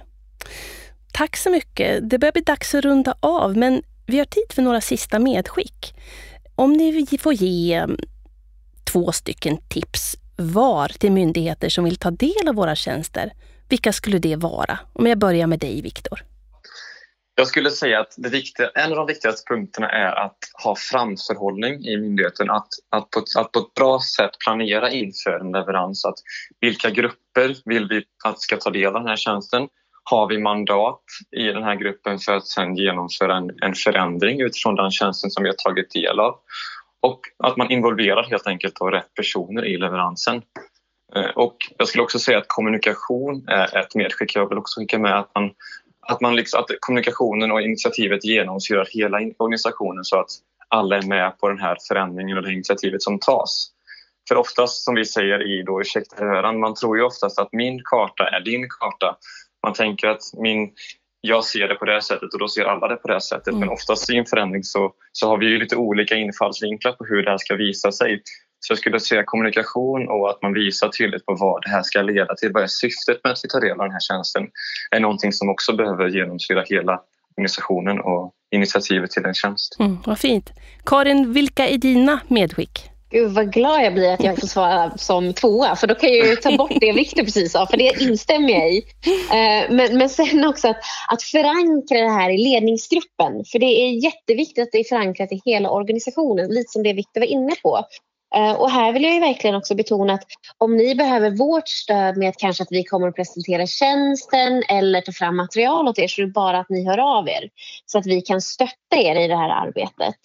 Tack 1.13 1.37
så 1.37 1.49
mycket. 1.49 2.09
Det 2.09 2.19
börjar 2.19 2.33
bli 2.33 2.41
dags 2.41 2.75
att 2.75 2.83
runda 2.83 3.15
av, 3.19 3.57
men 3.57 3.83
vi 4.05 4.17
har 4.17 4.25
tid 4.25 4.53
för 4.53 4.61
några 4.61 4.81
sista 4.81 5.19
medskick. 5.19 5.95
Om 6.55 6.73
ni 6.73 7.17
får 7.19 7.33
ge 7.33 7.73
ehm, 7.73 7.97
två 8.83 9.11
stycken 9.11 9.57
tips 9.67 10.15
var 10.35 10.87
till 10.87 11.11
myndigheter 11.11 11.69
som 11.69 11.83
vill 11.83 11.97
ta 11.97 12.11
del 12.11 12.47
av 12.47 12.55
våra 12.55 12.75
tjänster, 12.75 13.33
vilka 13.69 13.93
skulle 13.93 14.19
det 14.19 14.35
vara? 14.35 14.79
Om 14.93 15.07
jag 15.07 15.17
börjar 15.17 15.47
med 15.47 15.59
dig, 15.59 15.81
Viktor. 15.81 16.19
Jag 17.39 17.47
skulle 17.47 17.71
säga 17.71 17.99
att 17.99 18.13
det 18.17 18.29
viktiga, 18.29 18.69
en 18.75 18.91
av 18.91 18.97
de 18.97 19.07
viktigaste 19.07 19.53
punkterna 19.53 19.89
är 19.89 20.25
att 20.25 20.37
ha 20.63 20.75
framförhållning 20.75 21.85
i 21.85 21.97
myndigheten. 21.97 22.49
Att, 22.49 22.67
att, 22.89 23.09
på, 23.09 23.23
att 23.39 23.51
på 23.51 23.59
ett 23.59 23.73
bra 23.73 23.99
sätt 23.99 24.31
planera 24.45 24.91
inför 24.91 25.39
en 25.39 25.51
leverans. 25.51 26.05
Att 26.05 26.15
vilka 26.61 26.89
grupper 26.89 27.55
vill 27.65 27.87
vi 27.87 28.03
att 28.25 28.41
ska 28.41 28.57
ta 28.57 28.69
del 28.69 28.87
av 28.87 28.93
den 28.93 29.07
här 29.07 29.15
tjänsten? 29.15 29.67
Har 30.03 30.27
vi 30.27 30.37
mandat 30.37 31.01
i 31.37 31.43
den 31.43 31.63
här 31.63 31.75
gruppen 31.75 32.19
för 32.19 32.35
att 32.35 32.47
sen 32.47 32.75
genomföra 32.75 33.37
en, 33.37 33.51
en 33.61 33.73
förändring 33.73 34.41
utifrån 34.41 34.75
den 34.75 34.91
tjänsten 34.91 35.31
som 35.31 35.43
vi 35.43 35.49
har 35.49 35.55
tagit 35.55 35.91
del 35.91 36.19
av? 36.19 36.35
Och 37.01 37.21
att 37.43 37.57
man 37.57 37.71
involverar 37.71 38.23
helt 38.23 38.47
enkelt 38.47 38.77
rätt 38.81 39.13
personer 39.13 39.65
i 39.65 39.77
leveransen. 39.77 40.41
Eh, 41.15 41.29
och 41.35 41.55
jag 41.77 41.87
skulle 41.87 42.03
också 42.03 42.19
säga 42.19 42.37
att 42.37 42.47
kommunikation 42.47 43.47
är 43.47 43.77
ett 43.77 43.95
medskick. 43.95 44.35
Jag 44.35 44.49
vill 44.49 44.57
också 44.57 44.79
skicka 44.79 44.99
med 44.99 45.19
att 45.19 45.31
man 45.35 45.51
att, 46.07 46.21
man 46.21 46.35
liksom, 46.35 46.59
att 46.59 46.69
kommunikationen 46.79 47.51
och 47.51 47.61
initiativet 47.61 48.25
genomsyrar 48.25 48.87
hela 48.91 49.17
organisationen 49.37 50.03
så 50.03 50.19
att 50.19 50.29
alla 50.69 50.97
är 50.97 51.01
med 51.01 51.39
på 51.39 51.49
den 51.49 51.59
här 51.59 51.77
förändringen 51.87 52.37
och 52.37 52.43
det 52.43 52.53
initiativet 52.53 53.01
som 53.03 53.19
tas. 53.19 53.71
För 54.27 54.35
oftast 54.35 54.83
som 54.83 54.95
vi 54.95 55.05
säger 55.05 55.59
i 55.59 55.63
då 55.63 55.81
Ursäkta 55.81 56.25
höran, 56.25 56.59
man 56.59 56.75
tror 56.75 56.97
ju 56.97 57.03
oftast 57.03 57.39
att 57.39 57.53
min 57.53 57.81
karta 57.83 58.29
är 58.29 58.39
din 58.39 58.67
karta. 58.79 59.17
Man 59.63 59.73
tänker 59.73 60.07
att 60.07 60.21
min, 60.33 60.71
jag 61.21 61.45
ser 61.45 61.67
det 61.67 61.75
på 61.75 61.85
det 61.85 61.91
här 61.91 61.99
sättet 61.99 62.33
och 62.33 62.39
då 62.39 62.47
ser 62.47 62.65
alla 62.65 62.87
det 62.87 62.95
på 62.95 63.07
det 63.07 63.13
här 63.13 63.19
sättet. 63.19 63.47
Mm. 63.47 63.59
Men 63.59 63.69
oftast 63.69 64.09
i 64.09 64.17
en 64.17 64.25
förändring 64.25 64.63
så, 64.63 64.93
så 65.11 65.29
har 65.29 65.37
vi 65.37 65.45
ju 65.45 65.59
lite 65.59 65.75
olika 65.75 66.15
infallsvinklar 66.15 66.91
på 66.91 67.05
hur 67.05 67.23
det 67.23 67.31
här 67.31 67.37
ska 67.37 67.55
visa 67.55 67.91
sig. 67.91 68.21
Så 68.59 68.71
jag 68.71 68.77
skulle 68.77 68.99
säga 68.99 69.23
kommunikation 69.25 70.07
och 70.09 70.29
att 70.29 70.41
man 70.41 70.53
visar 70.53 70.89
tydligt 70.89 71.25
på 71.25 71.35
vad 71.35 71.63
det 71.63 71.69
här 71.69 71.83
ska 71.83 72.01
leda 72.01 72.35
till. 72.35 72.51
Vad 72.53 72.63
är 72.63 72.67
syftet 72.67 73.23
med 73.23 73.33
att 73.33 73.39
vi 73.43 73.49
tar 73.49 73.61
del 73.61 73.71
av 73.71 73.77
den 73.77 73.91
här 73.91 73.99
tjänsten? 73.99 74.47
är 74.91 74.99
någonting 74.99 75.33
som 75.33 75.49
också 75.49 75.75
behöver 75.75 76.07
genomsyra 76.07 76.63
hela 76.69 77.01
organisationen 77.37 77.99
och 77.99 78.33
initiativet 78.51 79.11
till 79.11 79.25
en 79.25 79.33
tjänst. 79.33 79.75
Mm, 79.79 79.97
vad 80.05 80.19
fint. 80.19 80.51
Karin, 80.85 81.33
vilka 81.33 81.67
är 81.67 81.77
dina 81.77 82.19
medskick? 82.27 82.89
Gud 83.09 83.31
vad 83.31 83.53
glad 83.53 83.81
jag 83.85 83.93
blir 83.93 84.13
att 84.13 84.23
jag 84.23 84.39
får 84.39 84.47
svara 84.47 84.97
som 84.97 85.33
tvåa 85.33 85.75
för 85.75 85.87
då 85.87 85.95
kan 85.95 86.09
jag 86.09 86.27
ju 86.27 86.35
ta 86.35 86.57
bort 86.57 86.71
det 86.81 86.91
Viktor 86.91 87.23
precis 87.23 87.51
sa 87.51 87.67
för 87.67 87.77
det 87.77 88.01
instämmer 88.01 88.49
jag 88.49 88.73
i. 88.73 88.77
Eh, 89.07 89.71
men, 89.75 89.97
men 89.97 90.09
sen 90.09 90.45
också 90.45 90.67
att, 90.67 90.77
att 91.11 91.23
förankra 91.23 91.97
det 91.97 92.09
här 92.09 92.29
i 92.29 92.37
ledningsgruppen 92.37 93.45
för 93.51 93.59
det 93.59 93.65
är 93.65 94.03
jätteviktigt 94.03 94.63
att 94.63 94.71
det 94.71 94.77
är 94.77 94.83
förankrat 94.83 95.31
i 95.31 95.41
hela 95.45 95.69
organisationen 95.69 96.47
lite 96.49 96.71
som 96.71 96.83
det 96.83 96.93
Viktor 96.93 97.21
var 97.21 97.27
inne 97.27 97.55
på. 97.63 97.85
Eh, 98.35 98.51
och 98.51 98.71
här 98.71 98.93
vill 98.93 99.03
jag 99.03 99.13
ju 99.13 99.19
verkligen 99.19 99.55
också 99.55 99.75
betona 99.75 100.13
att 100.13 100.23
om 100.57 100.77
ni 100.77 100.95
behöver 100.95 101.29
vårt 101.29 101.67
stöd 101.67 102.17
med 102.17 102.29
att 102.29 102.37
kanske 102.37 102.63
att 102.63 102.71
vi 102.71 102.83
kommer 102.83 103.07
att 103.07 103.15
presentera 103.15 103.67
tjänsten 103.67 104.63
eller 104.69 105.01
ta 105.01 105.11
fram 105.11 105.37
material 105.37 105.87
åt 105.87 105.99
er 105.99 106.07
så 106.07 106.21
är 106.21 106.25
det 106.25 106.31
bara 106.31 106.59
att 106.59 106.69
ni 106.69 106.85
hör 106.87 106.97
av 106.97 107.29
er 107.29 107.49
så 107.85 107.97
att 107.97 108.05
vi 108.05 108.21
kan 108.21 108.41
stötta 108.41 108.97
er 108.97 109.15
i 109.15 109.27
det 109.27 109.35
här 109.35 109.49
arbetet. 109.49 110.15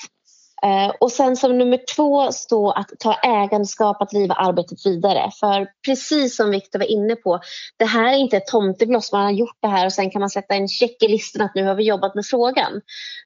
Eh, 0.65 0.93
och 1.01 1.13
sen 1.13 1.37
som 1.37 1.59
nummer 1.59 1.81
två 1.97 2.33
stå 2.33 2.71
att 2.71 2.91
ta 2.99 3.15
ägandeskap 3.15 4.03
att 4.03 4.11
driva 4.11 4.35
arbetet 4.35 4.87
vidare. 4.87 5.31
För 5.41 5.69
precis 5.87 6.37
som 6.37 6.51
Viktor 6.51 6.79
var 6.79 6.91
inne 6.91 7.17
på, 7.17 7.41
det 7.77 7.85
här 7.85 8.13
är 8.13 8.17
inte 8.17 8.37
ett 8.37 8.47
tomtebloss, 8.47 9.13
man 9.13 9.23
har 9.23 9.31
gjort 9.31 9.59
det 9.63 9.69
här 9.69 9.87
och 9.87 9.93
sen 9.93 10.11
kan 10.11 10.21
man 10.21 10.31
sätta 10.31 10.55
en 10.55 10.69
check 10.69 11.03
i 11.03 11.09
listan 11.09 11.43
att 11.43 11.55
nu 11.55 11.65
har 11.65 11.75
vi 11.75 11.85
jobbat 11.85 12.15
med 12.15 12.27
frågan. 12.27 12.81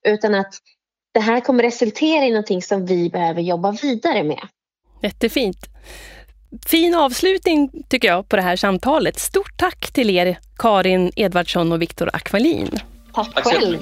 Utan 0.04 0.34
att 0.34 0.54
det 1.14 1.20
här 1.20 1.40
kommer 1.40 1.62
resultera 1.62 2.24
i 2.24 2.30
någonting 2.30 2.62
som 2.62 2.86
vi 2.86 3.10
behöver 3.10 3.42
jobba 3.42 3.70
vidare 3.70 4.22
med. 4.22 4.40
Jättefint. 5.02 5.68
Fin 6.66 6.94
avslutning 6.94 7.70
tycker 7.88 8.08
jag 8.08 8.28
på 8.28 8.36
det 8.36 8.42
här 8.42 8.56
samtalet. 8.56 9.18
Stort 9.18 9.56
tack 9.56 9.92
till 9.92 10.10
er 10.10 10.38
Karin 10.58 11.12
Edvardsson 11.16 11.72
och 11.72 11.82
Viktor 11.82 12.10
Akvalin. 12.12 12.70
Tack, 13.14 13.44
själv. 13.44 13.78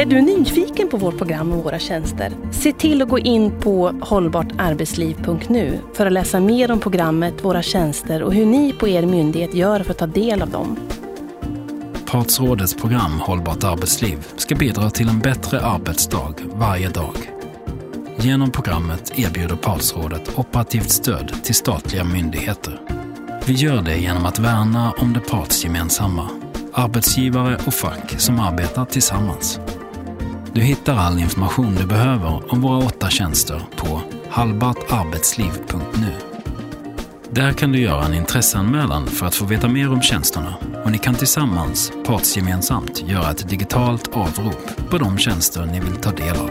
Är 0.00 0.06
du 0.06 0.20
nyfiken 0.20 0.88
på 0.88 0.96
vårt 0.96 1.18
program 1.18 1.52
och 1.52 1.64
våra 1.64 1.78
tjänster? 1.78 2.32
Se 2.52 2.72
till 2.72 3.02
att 3.02 3.08
gå 3.08 3.18
in 3.18 3.60
på 3.60 4.00
hållbartarbetsliv.nu 4.02 5.78
för 5.94 6.06
att 6.06 6.12
läsa 6.12 6.40
mer 6.40 6.70
om 6.70 6.80
programmet, 6.80 7.44
våra 7.44 7.62
tjänster 7.62 8.22
och 8.22 8.34
hur 8.34 8.46
ni 8.46 8.72
på 8.72 8.88
er 8.88 9.06
myndighet 9.06 9.54
gör 9.54 9.82
för 9.82 9.90
att 9.90 9.98
ta 9.98 10.06
del 10.06 10.42
av 10.42 10.50
dem. 10.50 10.78
Partsrådets 12.06 12.74
program 12.74 13.20
Hållbart 13.20 13.64
arbetsliv 13.64 14.26
ska 14.36 14.54
bidra 14.54 14.90
till 14.90 15.08
en 15.08 15.18
bättre 15.18 15.60
arbetsdag 15.60 16.34
varje 16.54 16.88
dag. 16.88 17.39
Genom 18.22 18.50
programmet 18.50 19.18
erbjuder 19.18 19.56
Partsrådet 19.56 20.38
operativt 20.38 20.90
stöd 20.90 21.44
till 21.44 21.54
statliga 21.54 22.04
myndigheter. 22.04 22.80
Vi 23.46 23.52
gör 23.52 23.82
det 23.82 23.96
genom 23.96 24.26
att 24.26 24.38
värna 24.38 24.92
om 24.98 25.12
det 25.12 25.20
partsgemensamma, 25.20 26.30
arbetsgivare 26.72 27.58
och 27.66 27.74
fack 27.74 28.14
som 28.18 28.40
arbetar 28.40 28.84
tillsammans. 28.84 29.60
Du 30.52 30.60
hittar 30.60 30.96
all 30.96 31.18
information 31.18 31.74
du 31.74 31.86
behöver 31.86 32.52
om 32.52 32.60
våra 32.60 32.78
åtta 32.78 33.10
tjänster 33.10 33.62
på 33.76 34.02
halbartarbetsliv.nu. 34.30 36.12
Där 37.30 37.52
kan 37.52 37.72
du 37.72 37.80
göra 37.80 38.04
en 38.04 38.14
intresseanmälan 38.14 39.06
för 39.06 39.26
att 39.26 39.34
få 39.34 39.44
veta 39.44 39.68
mer 39.68 39.92
om 39.92 40.02
tjänsterna 40.02 40.54
och 40.84 40.90
ni 40.90 40.98
kan 40.98 41.14
tillsammans, 41.14 41.92
partsgemensamt, 42.06 43.02
göra 43.08 43.30
ett 43.30 43.48
digitalt 43.48 44.08
avrop 44.08 44.90
på 44.90 44.98
de 44.98 45.18
tjänster 45.18 45.66
ni 45.66 45.80
vill 45.80 45.96
ta 45.96 46.10
del 46.10 46.36
av. 46.36 46.50